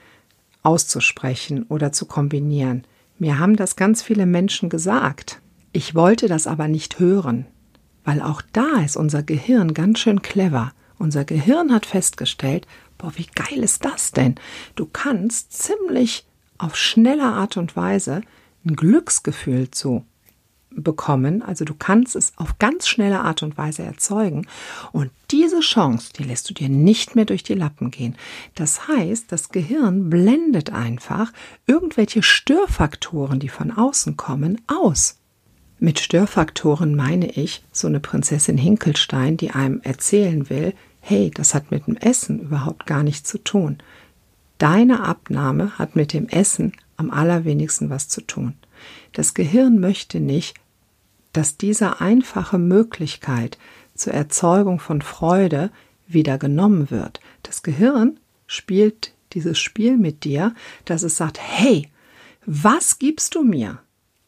auszusprechen 0.62 1.64
oder 1.68 1.92
zu 1.92 2.06
kombinieren. 2.06 2.84
Mir 3.18 3.38
haben 3.38 3.56
das 3.56 3.76
ganz 3.76 4.02
viele 4.02 4.26
Menschen 4.26 4.68
gesagt. 4.68 5.40
Ich 5.72 5.94
wollte 5.94 6.28
das 6.28 6.46
aber 6.46 6.68
nicht 6.68 6.98
hören, 6.98 7.46
weil 8.04 8.20
auch 8.20 8.42
da 8.52 8.80
ist 8.84 8.96
unser 8.96 9.22
Gehirn 9.22 9.74
ganz 9.74 10.00
schön 10.00 10.22
clever. 10.22 10.72
Unser 10.98 11.24
Gehirn 11.24 11.72
hat 11.72 11.86
festgestellt, 11.86 12.66
boah, 12.98 13.12
wie 13.16 13.26
geil 13.34 13.62
ist 13.62 13.84
das 13.84 14.12
denn? 14.12 14.36
Du 14.74 14.86
kannst 14.86 15.52
ziemlich 15.52 16.26
auf 16.58 16.76
schnelle 16.76 17.24
Art 17.24 17.56
und 17.56 17.76
Weise 17.76 18.22
ein 18.64 18.76
Glücksgefühl 18.76 19.70
zu 19.70 20.04
bekommen. 20.82 21.42
Also 21.42 21.64
du 21.64 21.74
kannst 21.74 22.16
es 22.16 22.32
auf 22.36 22.58
ganz 22.58 22.88
schnelle 22.88 23.20
Art 23.20 23.42
und 23.42 23.56
Weise 23.58 23.82
erzeugen. 23.82 24.46
Und 24.92 25.10
diese 25.30 25.60
Chance, 25.60 26.12
die 26.16 26.22
lässt 26.22 26.48
du 26.48 26.54
dir 26.54 26.68
nicht 26.68 27.16
mehr 27.16 27.24
durch 27.24 27.42
die 27.42 27.54
Lappen 27.54 27.90
gehen. 27.90 28.16
Das 28.54 28.88
heißt, 28.88 29.30
das 29.32 29.48
Gehirn 29.50 30.10
blendet 30.10 30.70
einfach 30.70 31.32
irgendwelche 31.66 32.22
Störfaktoren, 32.22 33.40
die 33.40 33.48
von 33.48 33.70
außen 33.70 34.16
kommen, 34.16 34.60
aus. 34.66 35.18
Mit 35.78 36.00
Störfaktoren 36.00 36.94
meine 36.94 37.30
ich 37.32 37.62
so 37.70 37.86
eine 37.86 38.00
Prinzessin 38.00 38.56
Hinkelstein, 38.56 39.36
die 39.36 39.50
einem 39.50 39.80
erzählen 39.82 40.48
will, 40.48 40.72
hey, 41.00 41.30
das 41.32 41.54
hat 41.54 41.70
mit 41.70 41.86
dem 41.86 41.96
Essen 41.96 42.40
überhaupt 42.40 42.86
gar 42.86 43.02
nichts 43.02 43.28
zu 43.28 43.38
tun. 43.38 43.78
Deine 44.58 45.04
Abnahme 45.04 45.78
hat 45.78 45.94
mit 45.94 46.12
dem 46.12 46.28
Essen 46.28 46.72
am 46.96 47.10
allerwenigsten 47.10 47.90
was 47.90 48.08
zu 48.08 48.22
tun. 48.22 48.54
Das 49.12 49.34
Gehirn 49.34 49.80
möchte 49.80 50.18
nicht, 50.18 50.56
dass 51.36 51.58
diese 51.58 52.00
einfache 52.00 52.58
Möglichkeit 52.58 53.58
zur 53.94 54.14
Erzeugung 54.14 54.78
von 54.78 55.02
Freude 55.02 55.70
wieder 56.06 56.38
genommen 56.38 56.90
wird. 56.90 57.20
Das 57.42 57.62
Gehirn 57.62 58.18
spielt 58.46 59.12
dieses 59.32 59.58
Spiel 59.58 59.98
mit 59.98 60.24
dir, 60.24 60.54
dass 60.86 61.02
es 61.02 61.16
sagt, 61.16 61.38
hey, 61.40 61.90
was 62.46 62.98
gibst 62.98 63.34
du 63.34 63.42
mir? 63.42 63.80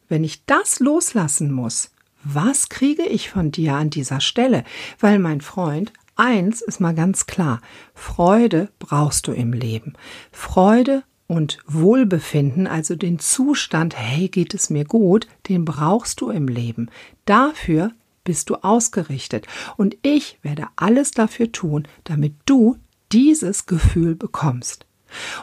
Wenn 0.08 0.22
ich 0.22 0.44
das 0.44 0.80
loslassen 0.80 1.52
muss, 1.52 1.92
was 2.24 2.68
kriege 2.68 3.04
ich 3.04 3.30
von 3.30 3.52
dir 3.52 3.74
an 3.74 3.90
dieser 3.90 4.20
Stelle? 4.20 4.64
Weil 4.98 5.18
mein 5.18 5.40
Freund, 5.40 5.92
eins 6.16 6.60
ist 6.60 6.80
mal 6.80 6.94
ganz 6.94 7.26
klar, 7.26 7.62
Freude 7.94 8.70
brauchst 8.78 9.28
du 9.28 9.32
im 9.32 9.52
Leben. 9.52 9.94
Freude 10.32 11.04
und 11.28 11.58
Wohlbefinden, 11.66 12.66
also 12.66 12.97
den 12.97 13.20
Zustand, 13.20 13.97
hey, 13.97 14.28
geht 14.28 14.54
es 14.54 14.70
mir 14.70 14.85
gut, 14.85 15.28
den 15.49 15.64
brauchst 15.64 16.20
du 16.20 16.30
im 16.30 16.49
Leben. 16.49 16.90
Dafür 17.26 17.92
bist 18.25 18.50
du 18.50 18.56
ausgerichtet. 18.56 19.47
Und 19.76 19.97
ich 20.02 20.38
werde 20.42 20.66
alles 20.75 21.12
dafür 21.12 21.52
tun, 21.52 21.87
damit 22.04 22.35
du 22.47 22.76
dieses 23.12 23.66
Gefühl 23.66 24.14
bekommst. 24.14 24.87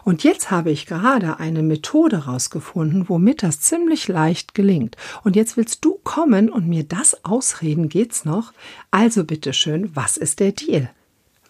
Und 0.04 0.24
jetzt 0.24 0.51
habe 0.51 0.70
ich 0.70 0.86
gerade 0.86 1.39
eine 1.39 1.63
Methode 1.63 2.25
rausgefunden, 2.25 3.10
womit 3.10 3.42
das 3.42 3.62
ziemlich 3.62 4.08
leicht 4.08 4.54
gelingt. 4.54 4.96
Und 5.24 5.36
jetzt 5.36 5.58
willst 5.58 5.84
du 5.84 6.00
kommen 6.04 6.50
und 6.50 6.68
mir 6.68 6.84
das 6.84 7.25
ausreden, 7.25 7.89
geht's 7.89 8.25
noch? 8.25 8.54
Also 8.92 9.24
bitteschön, 9.24 9.96
was 9.96 10.18
ist 10.18 10.39
der 10.39 10.51
Deal? 10.51 10.92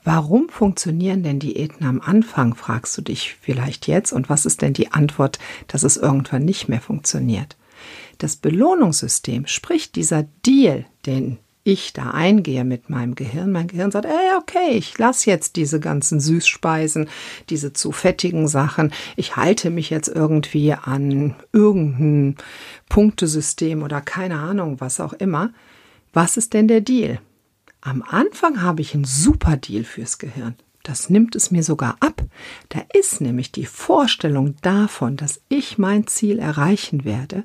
Warum 0.06 0.50
funktionieren 0.50 1.24
denn 1.24 1.40
Diäten 1.40 1.84
am 1.84 2.00
Anfang, 2.00 2.54
fragst 2.54 2.96
du 2.96 3.02
dich 3.02 3.36
vielleicht 3.42 3.88
jetzt, 3.88 4.14
und 4.14 4.30
was 4.30 4.46
ist 4.46 4.62
denn 4.62 4.74
die 4.74 4.92
Antwort, 4.92 5.40
dass 5.68 5.82
es 5.82 5.98
irgendwann 5.98 6.46
nicht 6.46 6.70
mehr 6.70 6.80
funktioniert? 6.80 7.58
Das 8.20 8.36
Belohnungssystem, 8.36 9.48
sprich 9.48 9.92
dieser 9.92 10.28
Deal, 10.46 10.86
den 11.08 11.40
ich 11.64 11.92
da 11.94 12.12
eingehe 12.12 12.64
mit 12.64 12.92
meinem 12.92 13.16
Gehirn, 13.16 13.52
mein 13.52 13.66
Gehirn 13.66 13.90
sagt, 13.90 14.06
ey, 14.06 14.38
okay, 14.38 14.78
ich 14.78 14.96
lasse 15.00 15.32
jetzt 15.32 15.56
diese 15.56 15.80
ganzen 15.80 16.20
Süßspeisen, 16.20 17.10
diese 17.50 17.74
zu 17.74 17.92
fettigen 17.92 18.48
Sachen, 18.48 18.94
ich 19.16 19.36
halte 19.36 19.72
mich 19.72 19.90
jetzt 19.90 20.08
irgendwie 20.08 20.74
an 20.74 21.34
irgendein 21.52 22.36
Punktesystem 22.90 23.82
oder 23.82 24.02
keine 24.02 24.38
Ahnung, 24.38 24.80
was 24.80 25.00
auch 25.00 25.14
immer. 25.14 25.52
Was 26.14 26.38
ist 26.38 26.54
denn 26.54 26.68
der 26.68 26.82
Deal? 26.82 27.20
Am 27.86 28.02
Anfang 28.02 28.64
habe 28.64 28.82
ich 28.82 28.96
einen 28.96 29.06
super 29.06 29.58
Deal 29.58 29.84
fürs 29.84 30.18
Gehirn. 30.18 30.56
Das 30.82 31.12
nimmt 31.12 31.36
es 31.36 31.52
mir 31.52 31.62
sogar 31.62 31.98
ab. 32.00 32.24
Da 32.70 32.82
ist 32.94 33.22
nämlich 33.22 33.52
die 33.52 33.68
Vorstellung 33.68 34.56
davon, 34.64 35.18
dass 35.18 35.40
ich 35.50 35.78
mein 35.78 36.08
Ziel 36.08 36.40
erreichen 36.40 37.06
werde, 37.06 37.44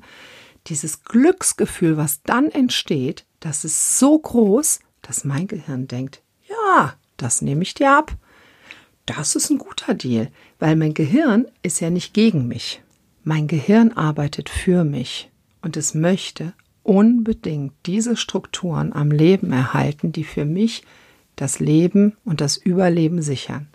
dieses 0.65 1.03
Glücksgefühl, 1.03 1.95
was 1.95 2.23
dann 2.23 2.49
entsteht, 2.49 3.23
das 3.39 3.65
ist 3.65 3.99
so 3.99 4.17
groß, 4.17 4.79
dass 5.03 5.25
mein 5.25 5.45
Gehirn 5.45 5.87
denkt, 5.87 6.23
ja, 6.49 6.95
das 7.17 7.43
nehme 7.43 7.61
ich 7.61 7.75
dir 7.75 7.91
ab. 7.91 8.11
Das 9.05 9.35
ist 9.35 9.51
ein 9.51 9.59
guter 9.59 9.93
Deal, 9.93 10.31
weil 10.57 10.75
mein 10.75 10.95
Gehirn 10.95 11.45
ist 11.61 11.81
ja 11.81 11.91
nicht 11.91 12.15
gegen 12.15 12.47
mich. 12.47 12.81
Mein 13.23 13.47
Gehirn 13.47 13.91
arbeitet 13.91 14.49
für 14.49 14.85
mich 14.85 15.29
und 15.61 15.77
es 15.77 15.93
möchte 15.93 16.53
unbedingt 16.83 17.73
diese 17.85 18.15
Strukturen 18.15 18.93
am 18.93 19.11
Leben 19.11 19.51
erhalten, 19.51 20.11
die 20.11 20.23
für 20.23 20.45
mich 20.45 20.83
das 21.35 21.59
Leben 21.59 22.15
und 22.25 22.41
das 22.41 22.57
Überleben 22.57 23.21
sichern 23.21 23.67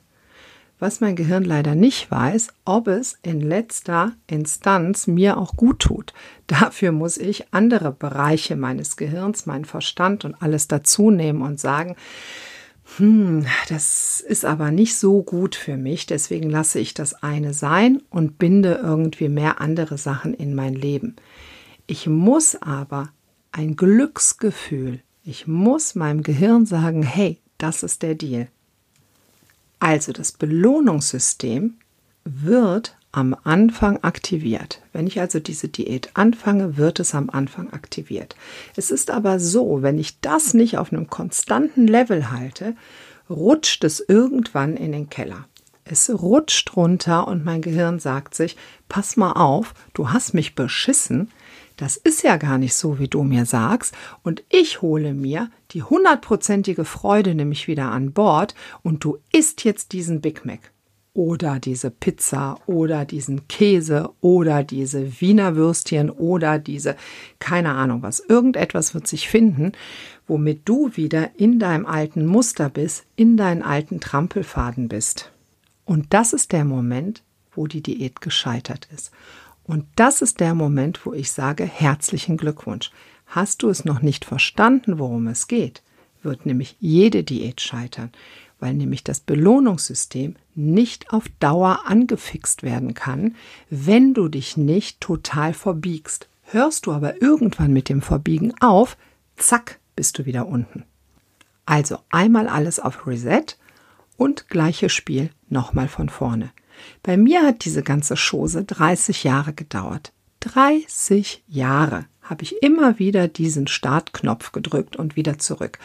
was 0.79 1.01
mein 1.01 1.17
Gehirn 1.17 1.45
leider 1.45 1.75
nicht 1.75 2.11
weiß, 2.11 2.49
ob 2.65 2.89
es 2.89 3.19
in 3.23 3.41
letzter 3.41 4.13
Instanz 4.27 5.07
mir 5.07 5.39
auch 5.39 5.57
gut 5.57 5.81
tut. 5.81 6.13
Dafür 6.47 6.93
muss 6.93 7.17
ich 7.17 7.53
andere 7.53 7.93
Bereiche 7.93 8.57
meines 8.57 8.97
Gehirns, 8.97 9.47
meinen 9.47 9.65
Verstand 9.65 10.25
und 10.25 10.41
alles 10.43 10.69
dazu 10.69 11.11
nehmen 11.11 11.43
und 11.43 11.59
sagen, 11.59 11.97
hm, 12.99 13.47
das 13.69 14.21
ist 14.21 14.45
aber 14.45 14.71
nicht 14.71 14.97
so 14.97 15.23
gut 15.23 15.57
für 15.57 15.77
mich, 15.77 16.07
deswegen 16.07 16.49
lasse 16.49 16.79
ich 16.79 16.95
das 16.95 17.21
eine 17.21 17.53
sein 17.53 18.01
und 18.11 18.39
binde 18.39 18.81
irgendwie 18.81 19.29
mehr 19.29 19.61
andere 19.61 19.99
Sachen 19.99 20.35
in 20.35 20.55
mein 20.55 20.75
Leben. 20.75 21.17
Ich 21.87 22.07
muss 22.07 22.61
aber 22.61 23.11
ein 23.53 23.77
Glücksgefühl, 23.77 25.01
ich 25.23 25.47
muss 25.47 25.95
meinem 25.95 26.23
Gehirn 26.23 26.67
sagen, 26.67 27.03
hey, 27.03 27.41
das 27.59 27.83
ist 27.83 28.03
der 28.03 28.15
Deal. 28.15 28.49
Also 29.79 30.13
das 30.13 30.33
Belohnungssystem 30.33 31.75
wird 32.25 32.97
am 33.13 33.37
Anfang 33.45 34.03
aktiviert. 34.03 34.83
Wenn 34.93 35.07
ich 35.07 35.21
also 35.21 35.41
diese 35.41 35.69
Diät 35.69 36.11
anfange, 36.15 36.77
wird 36.77 37.01
es 37.01 37.15
am 37.15 37.31
Anfang 37.31 37.73
aktiviert. 37.73 38.37
Es 38.75 38.91
ist 38.91 39.11
aber 39.11 39.41
so, 39.41 39.83
wenn 39.83 39.99
ich 39.99 40.21
das 40.21 40.55
nicht 40.55 40.77
auf 40.77 40.93
einem 40.93 41.09
konstanten 41.09 41.87
Level 41.87 42.31
halte, 42.31 42.77
rutscht 43.31 43.85
es 43.85 44.01
irgendwann 44.01 44.77
in 44.77 44.93
den 44.93 45.09
Keller. 45.09 45.47
Es 45.85 46.11
rutscht 46.11 46.77
runter 46.77 47.29
und 47.29 47.45
mein 47.45 47.63
Gehirn 47.63 48.01
sagt 48.01 48.35
sich, 48.35 48.57
pass 48.89 49.17
mal 49.17 49.33
auf, 49.33 49.73
du 49.95 50.11
hast 50.11 50.35
mich 50.35 50.55
beschissen, 50.55 51.31
das 51.77 51.97
ist 51.97 52.23
ja 52.23 52.37
gar 52.37 52.59
nicht 52.59 52.75
so, 52.75 52.99
wie 52.99 53.09
du 53.09 53.23
mir 53.23 53.45
sagst, 53.45 53.95
und 54.23 54.43
ich 54.49 54.83
hole 54.83 55.13
mir 55.13 55.51
die 55.73 55.83
hundertprozentige 55.83 56.85
Freude 56.85 57.35
nämlich 57.35 57.69
wieder 57.69 57.91
an 57.91 58.13
Bord. 58.13 58.55
Und 58.83 59.05
du 59.05 59.19
isst 59.33 59.65
jetzt 59.65 59.93
diesen 59.93 60.21
Big 60.21 60.45
Mac. 60.45 60.73
Oder 61.13 61.59
diese 61.59 61.91
Pizza. 61.91 62.59
Oder 62.67 63.05
diesen 63.05 63.49
Käse. 63.49 64.11
Oder 64.21 64.65
diese 64.65 65.21
Wiener 65.21 65.57
Würstchen. 65.57 66.11
Oder 66.11 66.59
diese, 66.59 66.97
keine 67.39 67.73
Ahnung 67.73 68.03
was, 68.03 68.21
irgendetwas 68.21 68.95
wird 68.95 69.07
sich 69.07 69.29
finden, 69.29 69.73
womit 70.27 70.63
du 70.67 70.91
wieder 70.95 71.31
in 71.37 71.59
deinem 71.59 71.87
alten 71.87 72.27
Muster 72.27 72.69
bist, 72.69 73.05
in 73.17 73.37
deinen 73.37 73.63
alten 73.63 74.01
Trampelfaden 74.01 74.89
bist. 74.89 75.33
Und 75.85 76.13
das 76.15 76.33
ist 76.33 76.53
der 76.53 76.65
Moment, 76.65 77.23
wo 77.53 77.67
die 77.67 77.83
Diät 77.83 78.21
gescheitert 78.21 78.89
ist. 78.95 79.11
Und 79.67 79.85
das 79.97 80.23
ist 80.23 80.41
der 80.41 80.55
Moment, 80.55 81.05
wo 81.05 81.13
ich 81.13 81.33
sage, 81.33 81.65
herzlichen 81.65 82.37
Glückwunsch. 82.37 82.91
Hast 83.27 83.63
du 83.63 83.69
es 83.69 83.85
noch 83.85 84.01
nicht 84.01 84.25
verstanden, 84.25 84.99
worum 84.99 85.27
es 85.27 85.49
geht, 85.49 85.83
wird 86.23 86.47
nämlich 86.47 86.77
jede 86.79 87.25
Diät 87.25 87.61
scheitern, 87.61 88.13
weil 88.61 88.75
nämlich 88.75 89.03
das 89.03 89.21
Belohnungssystem 89.21 90.37
nicht 90.55 91.13
auf 91.13 91.25
Dauer 91.41 91.81
angefixt 91.87 92.63
werden 92.63 92.95
kann, 92.95 93.35
wenn 93.69 94.15
du 94.15 94.29
dich 94.29 94.57
nicht 94.57 95.01
total 95.01 95.53
verbiegst. 95.53 96.29
Hörst 96.45 96.87
du 96.87 96.93
aber 96.93 97.21
irgendwann 97.21 97.73
mit 97.73 97.89
dem 97.89 98.03
Verbiegen 98.03 98.55
auf, 98.61 98.97
zack, 99.37 99.81
bist 99.97 100.19
du 100.19 100.27
wieder 100.27 100.47
unten. 100.47 100.85
Also 101.65 101.99
einmal 102.11 102.47
alles 102.47 102.79
auf 102.79 103.05
Reset 103.07 103.59
und 104.17 104.49
gleiches 104.49 104.93
Spiel 104.93 105.31
nochmal 105.49 105.89
von 105.89 106.09
vorne. 106.09 106.51
Bei 107.03 107.17
mir 107.17 107.43
hat 107.43 107.65
diese 107.65 107.83
ganze 107.83 108.15
Chose 108.17 108.65
30 108.65 109.25
Jahre 109.25 109.53
gedauert. 109.53 110.13
30 110.41 111.43
Jahre 111.49 112.07
habe 112.23 112.43
ich 112.43 112.63
immer 112.63 112.99
wieder 112.99 113.29
diesen 113.29 113.67
Startknopf 113.67 114.53
gedrückt 114.53 114.97
und 114.97 115.17
wieder 115.17 115.39
zurück. 115.39 115.79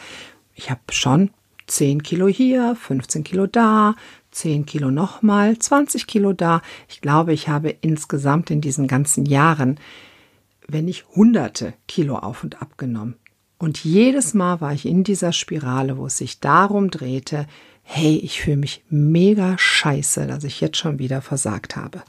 Ich 0.54 0.70
habe 0.70 0.80
schon 0.90 1.30
10 1.66 2.02
Kilo 2.02 2.28
hier, 2.28 2.76
15 2.76 3.24
Kilo 3.24 3.46
da, 3.46 3.94
10 4.32 4.66
Kilo 4.66 4.90
nochmal, 4.90 5.58
20 5.58 6.06
Kilo 6.06 6.32
da. 6.32 6.62
Ich 6.88 7.00
glaube, 7.00 7.32
ich 7.32 7.48
habe 7.48 7.70
insgesamt 7.70 8.50
in 8.50 8.60
diesen 8.60 8.88
ganzen 8.88 9.24
Jahren, 9.26 9.78
wenn 10.66 10.84
nicht 10.86 11.06
hunderte 11.14 11.74
Kilo 11.86 12.16
auf 12.16 12.44
und 12.44 12.60
ab 12.60 12.78
genommen. 12.78 13.16
Und 13.58 13.84
jedes 13.84 14.34
Mal 14.34 14.60
war 14.60 14.72
ich 14.72 14.86
in 14.86 15.04
dieser 15.04 15.32
Spirale, 15.32 15.96
wo 15.96 16.06
es 16.06 16.18
sich 16.18 16.40
darum 16.40 16.90
drehte, 16.90 17.46
hey, 17.82 18.16
ich 18.16 18.40
fühle 18.40 18.56
mich 18.56 18.84
mega 18.88 19.56
scheiße, 19.58 20.26
dass 20.26 20.44
ich 20.44 20.60
jetzt 20.60 20.76
schon 20.78 20.98
wieder 20.98 21.20
versagt 21.20 21.76
habe. 21.76 22.02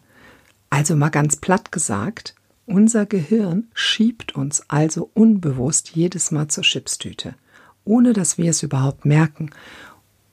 Also 0.70 0.96
mal 0.96 1.10
ganz 1.10 1.36
platt 1.36 1.72
gesagt, 1.72 2.36
unser 2.66 3.06
Gehirn 3.06 3.68
schiebt 3.74 4.36
uns 4.36 4.64
also 4.70 5.10
unbewusst 5.14 5.92
jedes 5.96 6.32
Mal 6.32 6.48
zur 6.48 6.64
Chipstüte, 6.64 7.36
ohne 7.84 8.14
dass 8.14 8.38
wir 8.38 8.50
es 8.50 8.64
überhaupt 8.64 9.06
merken. 9.06 9.50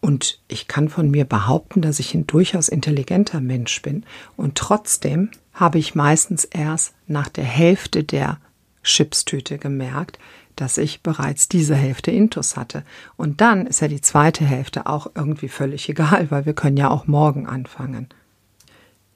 Und 0.00 0.40
ich 0.48 0.66
kann 0.68 0.88
von 0.88 1.10
mir 1.10 1.24
behaupten, 1.24 1.82
dass 1.82 1.98
ich 1.98 2.14
ein 2.14 2.26
durchaus 2.26 2.68
intelligenter 2.68 3.40
Mensch 3.40 3.82
bin. 3.82 4.04
Und 4.36 4.56
trotzdem 4.56 5.30
habe 5.52 5.78
ich 5.78 5.94
meistens 5.94 6.44
erst 6.44 6.94
nach 7.06 7.28
der 7.28 7.44
Hälfte 7.44 8.04
der 8.04 8.38
Chipstüte 8.82 9.58
gemerkt, 9.58 10.18
dass 10.60 10.76
ich 10.78 11.02
bereits 11.02 11.48
diese 11.48 11.74
Hälfte 11.74 12.10
Intus 12.10 12.56
hatte. 12.56 12.84
Und 13.16 13.40
dann 13.40 13.66
ist 13.66 13.80
ja 13.80 13.88
die 13.88 14.00
zweite 14.00 14.44
Hälfte 14.44 14.86
auch 14.86 15.10
irgendwie 15.14 15.48
völlig 15.48 15.88
egal, 15.88 16.30
weil 16.30 16.44
wir 16.44 16.52
können 16.52 16.76
ja 16.76 16.90
auch 16.90 17.06
morgen 17.06 17.46
anfangen. 17.46 18.08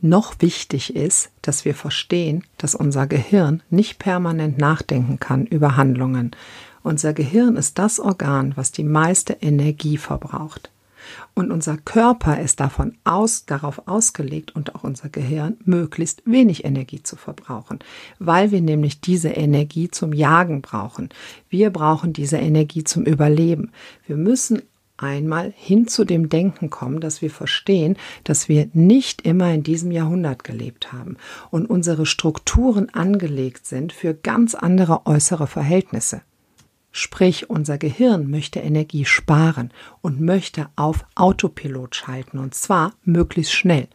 Noch 0.00 0.34
wichtig 0.40 0.96
ist, 0.96 1.30
dass 1.42 1.64
wir 1.64 1.74
verstehen, 1.74 2.44
dass 2.58 2.74
unser 2.74 3.06
Gehirn 3.06 3.62
nicht 3.70 3.98
permanent 3.98 4.58
nachdenken 4.58 5.18
kann 5.18 5.46
über 5.46 5.76
Handlungen. 5.76 6.32
Unser 6.82 7.14
Gehirn 7.14 7.56
ist 7.56 7.78
das 7.78 8.00
Organ, 8.00 8.52
was 8.56 8.72
die 8.72 8.84
meiste 8.84 9.34
Energie 9.40 9.96
verbraucht. 9.96 10.70
Und 11.34 11.50
unser 11.50 11.76
Körper 11.76 12.40
ist 12.40 12.60
davon 12.60 12.96
aus, 13.04 13.46
darauf 13.46 13.86
ausgelegt 13.86 14.54
und 14.54 14.74
auch 14.74 14.84
unser 14.84 15.08
Gehirn, 15.08 15.56
möglichst 15.64 16.22
wenig 16.24 16.64
Energie 16.64 17.02
zu 17.02 17.16
verbrauchen, 17.16 17.78
weil 18.18 18.50
wir 18.50 18.60
nämlich 18.60 19.00
diese 19.00 19.30
Energie 19.30 19.90
zum 19.90 20.12
Jagen 20.12 20.62
brauchen. 20.62 21.08
Wir 21.48 21.70
brauchen 21.70 22.12
diese 22.12 22.36
Energie 22.36 22.84
zum 22.84 23.04
Überleben. 23.04 23.70
Wir 24.06 24.16
müssen 24.16 24.62
einmal 24.96 25.52
hin 25.56 25.88
zu 25.88 26.04
dem 26.04 26.28
Denken 26.28 26.70
kommen, 26.70 27.00
dass 27.00 27.20
wir 27.20 27.30
verstehen, 27.30 27.96
dass 28.22 28.48
wir 28.48 28.68
nicht 28.72 29.22
immer 29.22 29.52
in 29.52 29.62
diesem 29.62 29.90
Jahrhundert 29.90 30.44
gelebt 30.44 30.92
haben 30.92 31.16
und 31.50 31.68
unsere 31.68 32.06
Strukturen 32.06 32.90
angelegt 32.90 33.66
sind 33.66 33.92
für 33.92 34.14
ganz 34.14 34.54
andere 34.54 35.06
äußere 35.06 35.46
Verhältnisse. 35.46 36.22
Sprich, 36.96 37.50
unser 37.50 37.76
Gehirn 37.76 38.30
möchte 38.30 38.60
Energie 38.60 39.04
sparen 39.04 39.72
und 40.00 40.20
möchte 40.20 40.68
auf 40.76 41.04
Autopilot 41.16 41.96
schalten 41.96 42.38
und 42.38 42.54
zwar 42.54 42.92
möglichst 43.02 43.52
schnell. 43.52 43.88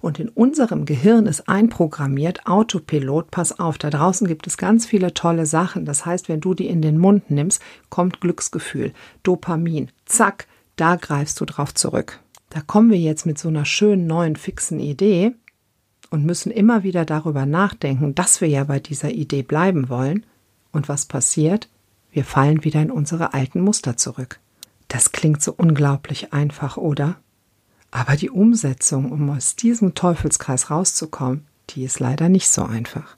Und 0.00 0.18
in 0.18 0.30
unserem 0.30 0.86
Gehirn 0.86 1.26
ist 1.26 1.50
einprogrammiert 1.50 2.46
Autopilot, 2.46 3.30
pass 3.30 3.60
auf, 3.60 3.76
da 3.76 3.90
draußen 3.90 4.26
gibt 4.26 4.46
es 4.46 4.56
ganz 4.56 4.86
viele 4.86 5.12
tolle 5.12 5.44
Sachen. 5.44 5.84
Das 5.84 6.06
heißt, 6.06 6.30
wenn 6.30 6.40
du 6.40 6.54
die 6.54 6.68
in 6.68 6.80
den 6.80 6.96
Mund 6.96 7.30
nimmst, 7.30 7.60
kommt 7.90 8.22
Glücksgefühl, 8.22 8.94
Dopamin. 9.22 9.90
Zack, 10.06 10.46
da 10.76 10.96
greifst 10.96 11.38
du 11.42 11.44
drauf 11.44 11.74
zurück. 11.74 12.20
Da 12.48 12.62
kommen 12.62 12.90
wir 12.90 12.98
jetzt 12.98 13.26
mit 13.26 13.38
so 13.38 13.48
einer 13.48 13.66
schönen 13.66 14.06
neuen 14.06 14.36
fixen 14.36 14.80
Idee 14.80 15.32
und 16.08 16.24
müssen 16.24 16.50
immer 16.50 16.84
wieder 16.84 17.04
darüber 17.04 17.44
nachdenken, 17.44 18.14
dass 18.14 18.40
wir 18.40 18.48
ja 18.48 18.64
bei 18.64 18.80
dieser 18.80 19.10
Idee 19.10 19.42
bleiben 19.42 19.90
wollen. 19.90 20.24
Und 20.72 20.88
was 20.88 21.04
passiert? 21.04 21.68
Wir 22.12 22.24
fallen 22.24 22.64
wieder 22.64 22.82
in 22.82 22.90
unsere 22.90 23.34
alten 23.34 23.60
Muster 23.60 23.96
zurück. 23.96 24.40
Das 24.88 25.12
klingt 25.12 25.42
so 25.42 25.54
unglaublich 25.56 26.32
einfach, 26.32 26.76
oder? 26.76 27.16
Aber 27.92 28.16
die 28.16 28.30
Umsetzung, 28.30 29.10
um 29.12 29.30
aus 29.30 29.56
diesem 29.56 29.94
Teufelskreis 29.94 30.70
rauszukommen, 30.70 31.46
die 31.70 31.84
ist 31.84 32.00
leider 32.00 32.28
nicht 32.28 32.48
so 32.48 32.64
einfach. 32.64 33.16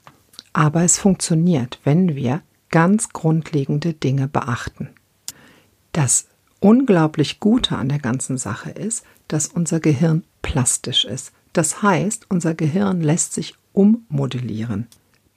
Aber 0.51 0.83
es 0.83 0.99
funktioniert, 0.99 1.79
wenn 1.83 2.15
wir 2.15 2.41
ganz 2.69 3.09
grundlegende 3.09 3.93
Dinge 3.93 4.27
beachten. 4.27 4.89
Das 5.91 6.27
unglaublich 6.59 7.39
Gute 7.39 7.77
an 7.77 7.89
der 7.89 7.99
ganzen 7.99 8.37
Sache 8.37 8.69
ist, 8.71 9.03
dass 9.27 9.47
unser 9.47 9.79
Gehirn 9.79 10.23
plastisch 10.41 11.05
ist. 11.05 11.31
Das 11.53 11.81
heißt, 11.81 12.27
unser 12.29 12.53
Gehirn 12.53 13.01
lässt 13.01 13.33
sich 13.33 13.55
ummodellieren 13.73 14.87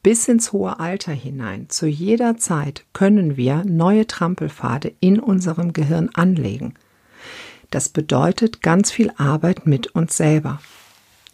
bis 0.07 0.29
ins 0.29 0.53
hohe 0.53 0.79
Alter 0.79 1.11
hinein, 1.11 1.69
zu 1.69 1.89
jeder 1.89 2.37
Zeit 2.37 2.85
können 2.93 3.37
wir 3.37 3.65
neue 3.65 4.07
Trampelpfade 4.07 4.93
in 5.01 5.19
unserem 5.19 5.73
Gehirn 5.73 6.11
anlegen. 6.15 6.75
Das 7.73 7.89
bedeutet 7.89 8.63
ganz 8.63 8.93
viel 8.93 9.13
Arbeit 9.17 9.67
mit 9.67 9.97
uns 9.97 10.17
selber. 10.17 10.61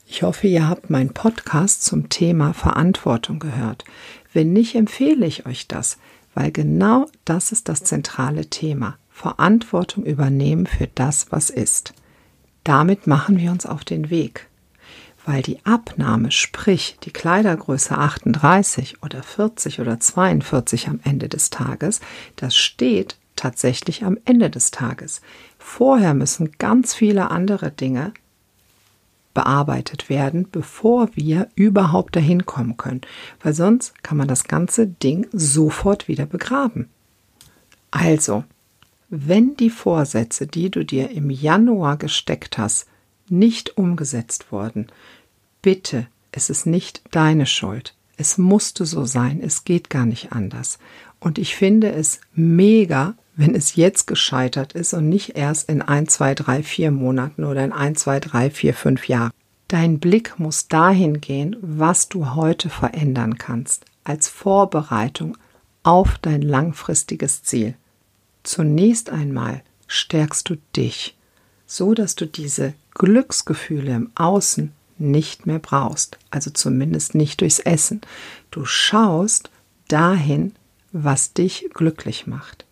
Ich 0.06 0.22
hoffe, 0.22 0.46
ihr 0.46 0.70
habt 0.70 0.88
meinen 0.88 1.12
Podcast 1.12 1.84
zum 1.84 2.08
Thema 2.08 2.54
Verantwortung 2.54 3.40
gehört. 3.40 3.84
Wenn 4.32 4.54
nicht, 4.54 4.74
empfehle 4.74 5.26
ich 5.26 5.44
euch 5.44 5.68
das, 5.68 5.98
weil 6.32 6.50
genau 6.50 7.10
das 7.26 7.52
ist 7.52 7.68
das 7.68 7.84
zentrale 7.84 8.46
Thema. 8.46 8.96
Verantwortung 9.10 10.06
übernehmen 10.06 10.64
für 10.64 10.86
das, 10.86 11.26
was 11.28 11.50
ist. 11.50 11.92
Damit 12.64 13.06
machen 13.06 13.38
wir 13.38 13.50
uns 13.50 13.66
auf 13.66 13.84
den 13.84 14.08
Weg 14.08 14.48
weil 15.24 15.42
die 15.42 15.64
Abnahme, 15.64 16.30
sprich 16.30 16.96
die 17.04 17.12
Kleidergröße 17.12 17.96
38 17.96 19.02
oder 19.02 19.22
40 19.22 19.80
oder 19.80 20.00
42 20.00 20.88
am 20.88 21.00
Ende 21.04 21.28
des 21.28 21.50
Tages, 21.50 22.00
das 22.36 22.56
steht 22.56 23.16
tatsächlich 23.36 24.04
am 24.04 24.18
Ende 24.24 24.50
des 24.50 24.70
Tages. 24.70 25.20
Vorher 25.58 26.14
müssen 26.14 26.52
ganz 26.58 26.94
viele 26.94 27.30
andere 27.30 27.70
Dinge 27.70 28.12
bearbeitet 29.34 30.10
werden, 30.10 30.48
bevor 30.50 31.08
wir 31.14 31.48
überhaupt 31.54 32.16
dahin 32.16 32.44
kommen 32.44 32.76
können, 32.76 33.00
weil 33.42 33.54
sonst 33.54 34.02
kann 34.02 34.18
man 34.18 34.28
das 34.28 34.44
ganze 34.44 34.86
Ding 34.86 35.26
sofort 35.32 36.08
wieder 36.08 36.26
begraben. 36.26 36.88
Also, 37.90 38.44
wenn 39.08 39.56
die 39.56 39.70
Vorsätze, 39.70 40.46
die 40.46 40.70
du 40.70 40.84
dir 40.84 41.10
im 41.10 41.30
Januar 41.30 41.96
gesteckt 41.96 42.58
hast, 42.58 42.86
nicht 43.28 43.76
umgesetzt 43.76 44.52
worden. 44.52 44.86
Bitte, 45.60 46.06
es 46.32 46.50
ist 46.50 46.66
nicht 46.66 47.02
deine 47.10 47.46
Schuld. 47.46 47.94
Es 48.16 48.38
musste 48.38 48.84
so 48.86 49.04
sein, 49.04 49.40
es 49.42 49.64
geht 49.64 49.90
gar 49.90 50.06
nicht 50.06 50.32
anders. 50.32 50.78
Und 51.20 51.38
ich 51.38 51.54
finde 51.54 51.92
es 51.92 52.20
mega, 52.34 53.14
wenn 53.36 53.54
es 53.54 53.76
jetzt 53.76 54.06
gescheitert 54.06 54.72
ist 54.72 54.92
und 54.92 55.08
nicht 55.08 55.36
erst 55.36 55.68
in 55.68 55.82
ein, 55.82 56.08
zwei, 56.08 56.34
drei, 56.34 56.62
vier 56.62 56.90
Monaten 56.90 57.44
oder 57.44 57.64
in 57.64 57.72
ein, 57.72 57.96
zwei, 57.96 58.20
drei, 58.20 58.50
vier, 58.50 58.74
fünf 58.74 59.08
Jahren. 59.08 59.32
Dein 59.68 60.00
Blick 60.00 60.38
muss 60.38 60.68
dahin 60.68 61.20
gehen, 61.20 61.56
was 61.62 62.08
du 62.08 62.34
heute 62.34 62.68
verändern 62.68 63.38
kannst, 63.38 63.86
als 64.04 64.28
Vorbereitung 64.28 65.38
auf 65.82 66.18
dein 66.18 66.42
langfristiges 66.42 67.42
Ziel. 67.42 67.74
Zunächst 68.42 69.10
einmal 69.10 69.62
stärkst 69.86 70.48
du 70.50 70.56
dich, 70.76 71.16
so 71.72 71.94
dass 71.94 72.16
du 72.16 72.26
diese 72.26 72.74
Glücksgefühle 72.92 73.94
im 73.94 74.10
Außen 74.14 74.72
nicht 74.98 75.46
mehr 75.46 75.58
brauchst, 75.58 76.18
also 76.30 76.50
zumindest 76.50 77.14
nicht 77.14 77.40
durchs 77.40 77.60
Essen. 77.60 78.02
Du 78.50 78.66
schaust 78.66 79.50
dahin, 79.88 80.52
was 80.92 81.32
dich 81.32 81.70
glücklich 81.72 82.26
macht. 82.26 82.66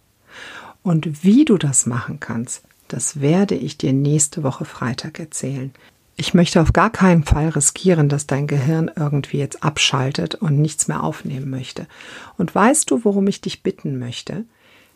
Und 0.82 1.24
wie 1.24 1.46
du 1.46 1.56
das 1.56 1.86
machen 1.86 2.20
kannst, 2.20 2.62
das 2.88 3.22
werde 3.22 3.54
ich 3.54 3.78
dir 3.78 3.94
nächste 3.94 4.42
Woche 4.42 4.66
Freitag 4.66 5.18
erzählen. 5.18 5.72
Ich 6.16 6.34
möchte 6.34 6.60
auf 6.60 6.74
gar 6.74 6.90
keinen 6.90 7.24
Fall 7.24 7.48
riskieren, 7.48 8.10
dass 8.10 8.26
dein 8.26 8.46
Gehirn 8.46 8.90
irgendwie 8.94 9.38
jetzt 9.38 9.64
abschaltet 9.64 10.34
und 10.34 10.58
nichts 10.58 10.88
mehr 10.88 11.02
aufnehmen 11.02 11.48
möchte. 11.48 11.86
Und 12.36 12.54
weißt 12.54 12.90
du, 12.90 13.02
worum 13.06 13.28
ich 13.28 13.40
dich 13.40 13.62
bitten 13.62 13.98
möchte? 13.98 14.44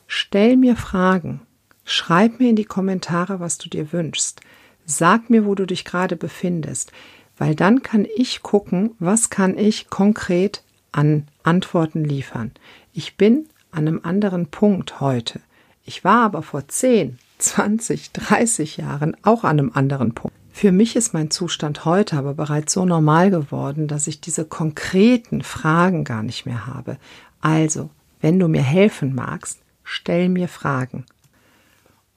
Stell 0.07 0.59
mir 0.59 0.77
Fragen. 0.77 1.41
Schreib 1.85 2.41
mir 2.41 2.51
in 2.51 2.57
die 2.57 2.65
Kommentare, 2.65 3.41
was 3.41 3.59
du 3.59 3.69
dir 3.69 3.93
wünschst. 3.93 4.41
Sag 4.87 5.31
mir, 5.31 5.45
wo 5.47 5.55
du 5.55 5.67
dich 5.67 5.85
gerade 5.85 6.17
befindest, 6.17 6.93
weil 7.37 7.55
dann 7.55 7.83
kann 7.83 8.07
ich 8.17 8.43
gucken, 8.43 8.93
was 8.99 9.31
kann 9.31 9.57
ich 9.57 9.91
konkret 9.91 10.63
an 10.93 11.27
Antworten 11.43 12.05
liefern. 12.05 12.53
Ich 12.93 13.17
bin 13.17 13.49
an 13.71 13.89
einem 13.89 14.01
anderen 14.03 14.47
Punkt 14.47 15.01
heute. 15.01 15.41
Ich 15.85 16.05
war 16.05 16.23
aber 16.25 16.43
vor 16.43 16.69
10, 16.69 17.19
20, 17.39 18.13
30 18.13 18.77
Jahren 18.77 19.17
auch 19.23 19.45
an 19.45 19.59
einem 19.59 19.73
anderen 19.75 20.15
Punkt. 20.15 20.37
Für 20.53 20.71
mich 20.71 20.95
ist 20.95 21.13
mein 21.13 21.31
Zustand 21.33 21.85
heute 21.85 22.17
aber 22.17 22.35
bereits 22.35 22.73
so 22.73 22.85
normal 22.85 23.31
geworden, 23.31 23.89
dass 23.89 24.07
ich 24.07 24.21
diese 24.21 24.45
konkreten 24.45 25.43
Fragen 25.43 26.05
gar 26.05 26.23
nicht 26.23 26.47
mehr 26.47 26.67
habe. 26.67 26.97
Also, 27.41 27.91
wenn 28.21 28.39
du 28.39 28.47
mir 28.47 28.63
helfen 28.63 29.15
magst, 29.15 29.59
stell 29.83 30.29
mir 30.29 30.47
Fragen. 30.47 31.05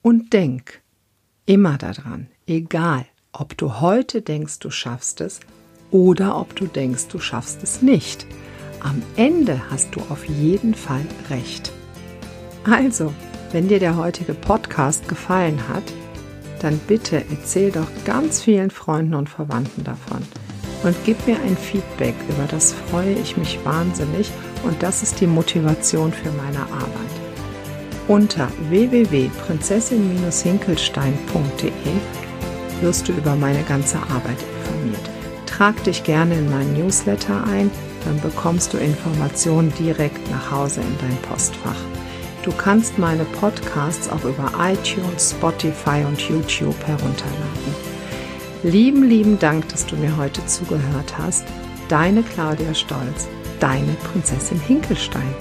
Und 0.02 0.32
denk 0.32 0.80
immer 1.46 1.78
daran, 1.78 2.28
Egal, 2.48 3.04
ob 3.32 3.58
du 3.58 3.82
heute 3.82 4.22
denkst, 4.22 4.60
du 4.60 4.70
schaffst 4.70 5.20
es 5.20 5.40
oder 5.90 6.40
ob 6.40 6.56
du 6.56 6.64
denkst, 6.64 7.08
du 7.08 7.18
schaffst 7.18 7.62
es 7.62 7.82
nicht. 7.82 8.26
Am 8.80 9.02
Ende 9.16 9.60
hast 9.70 9.94
du 9.94 10.00
auf 10.08 10.24
jeden 10.24 10.74
Fall 10.74 11.04
recht. 11.28 11.70
Also, 12.64 13.12
wenn 13.52 13.68
dir 13.68 13.80
der 13.80 13.98
heutige 13.98 14.32
Podcast 14.32 15.06
gefallen 15.10 15.68
hat, 15.68 15.82
dann 16.62 16.78
bitte 16.86 17.22
erzähl 17.30 17.70
doch 17.70 17.88
ganz 18.06 18.40
vielen 18.40 18.70
Freunden 18.70 19.14
und 19.14 19.28
Verwandten 19.28 19.84
davon 19.84 20.22
und 20.84 20.96
gib 21.04 21.26
mir 21.26 21.38
ein 21.42 21.56
Feedback, 21.56 22.14
über 22.30 22.46
das 22.50 22.72
freue 22.72 23.12
ich 23.12 23.36
mich 23.36 23.62
wahnsinnig 23.62 24.30
und 24.64 24.82
das 24.82 25.02
ist 25.02 25.20
die 25.20 25.26
Motivation 25.26 26.14
für 26.14 26.30
meine 26.30 26.62
Arbeit. 26.62 27.27
Unter 28.08 28.48
www.prinzessin-hinkelstein.de 28.70 31.70
wirst 32.80 33.08
du 33.08 33.12
über 33.12 33.36
meine 33.36 33.62
ganze 33.64 33.98
Arbeit 33.98 34.38
informiert. 34.56 35.10
Trag 35.44 35.84
dich 35.84 36.04
gerne 36.04 36.38
in 36.38 36.48
meinen 36.48 36.72
Newsletter 36.72 37.44
ein, 37.44 37.70
dann 38.06 38.18
bekommst 38.20 38.72
du 38.72 38.78
Informationen 38.78 39.70
direkt 39.78 40.30
nach 40.30 40.50
Hause 40.50 40.80
in 40.80 40.96
dein 40.98 41.18
Postfach. 41.22 41.76
Du 42.44 42.52
kannst 42.52 42.98
meine 42.98 43.24
Podcasts 43.24 44.08
auch 44.08 44.24
über 44.24 44.52
iTunes, 44.58 45.32
Spotify 45.32 46.02
und 46.06 46.22
YouTube 46.22 46.82
herunterladen. 46.86 47.74
Lieben, 48.62 49.04
lieben 49.04 49.38
Dank, 49.38 49.68
dass 49.68 49.84
du 49.84 49.96
mir 49.96 50.16
heute 50.16 50.46
zugehört 50.46 51.18
hast. 51.18 51.44
Deine 51.88 52.22
Claudia 52.22 52.72
Stolz, 52.74 53.28
deine 53.60 53.92
Prinzessin 54.10 54.60
Hinkelstein. 54.60 55.34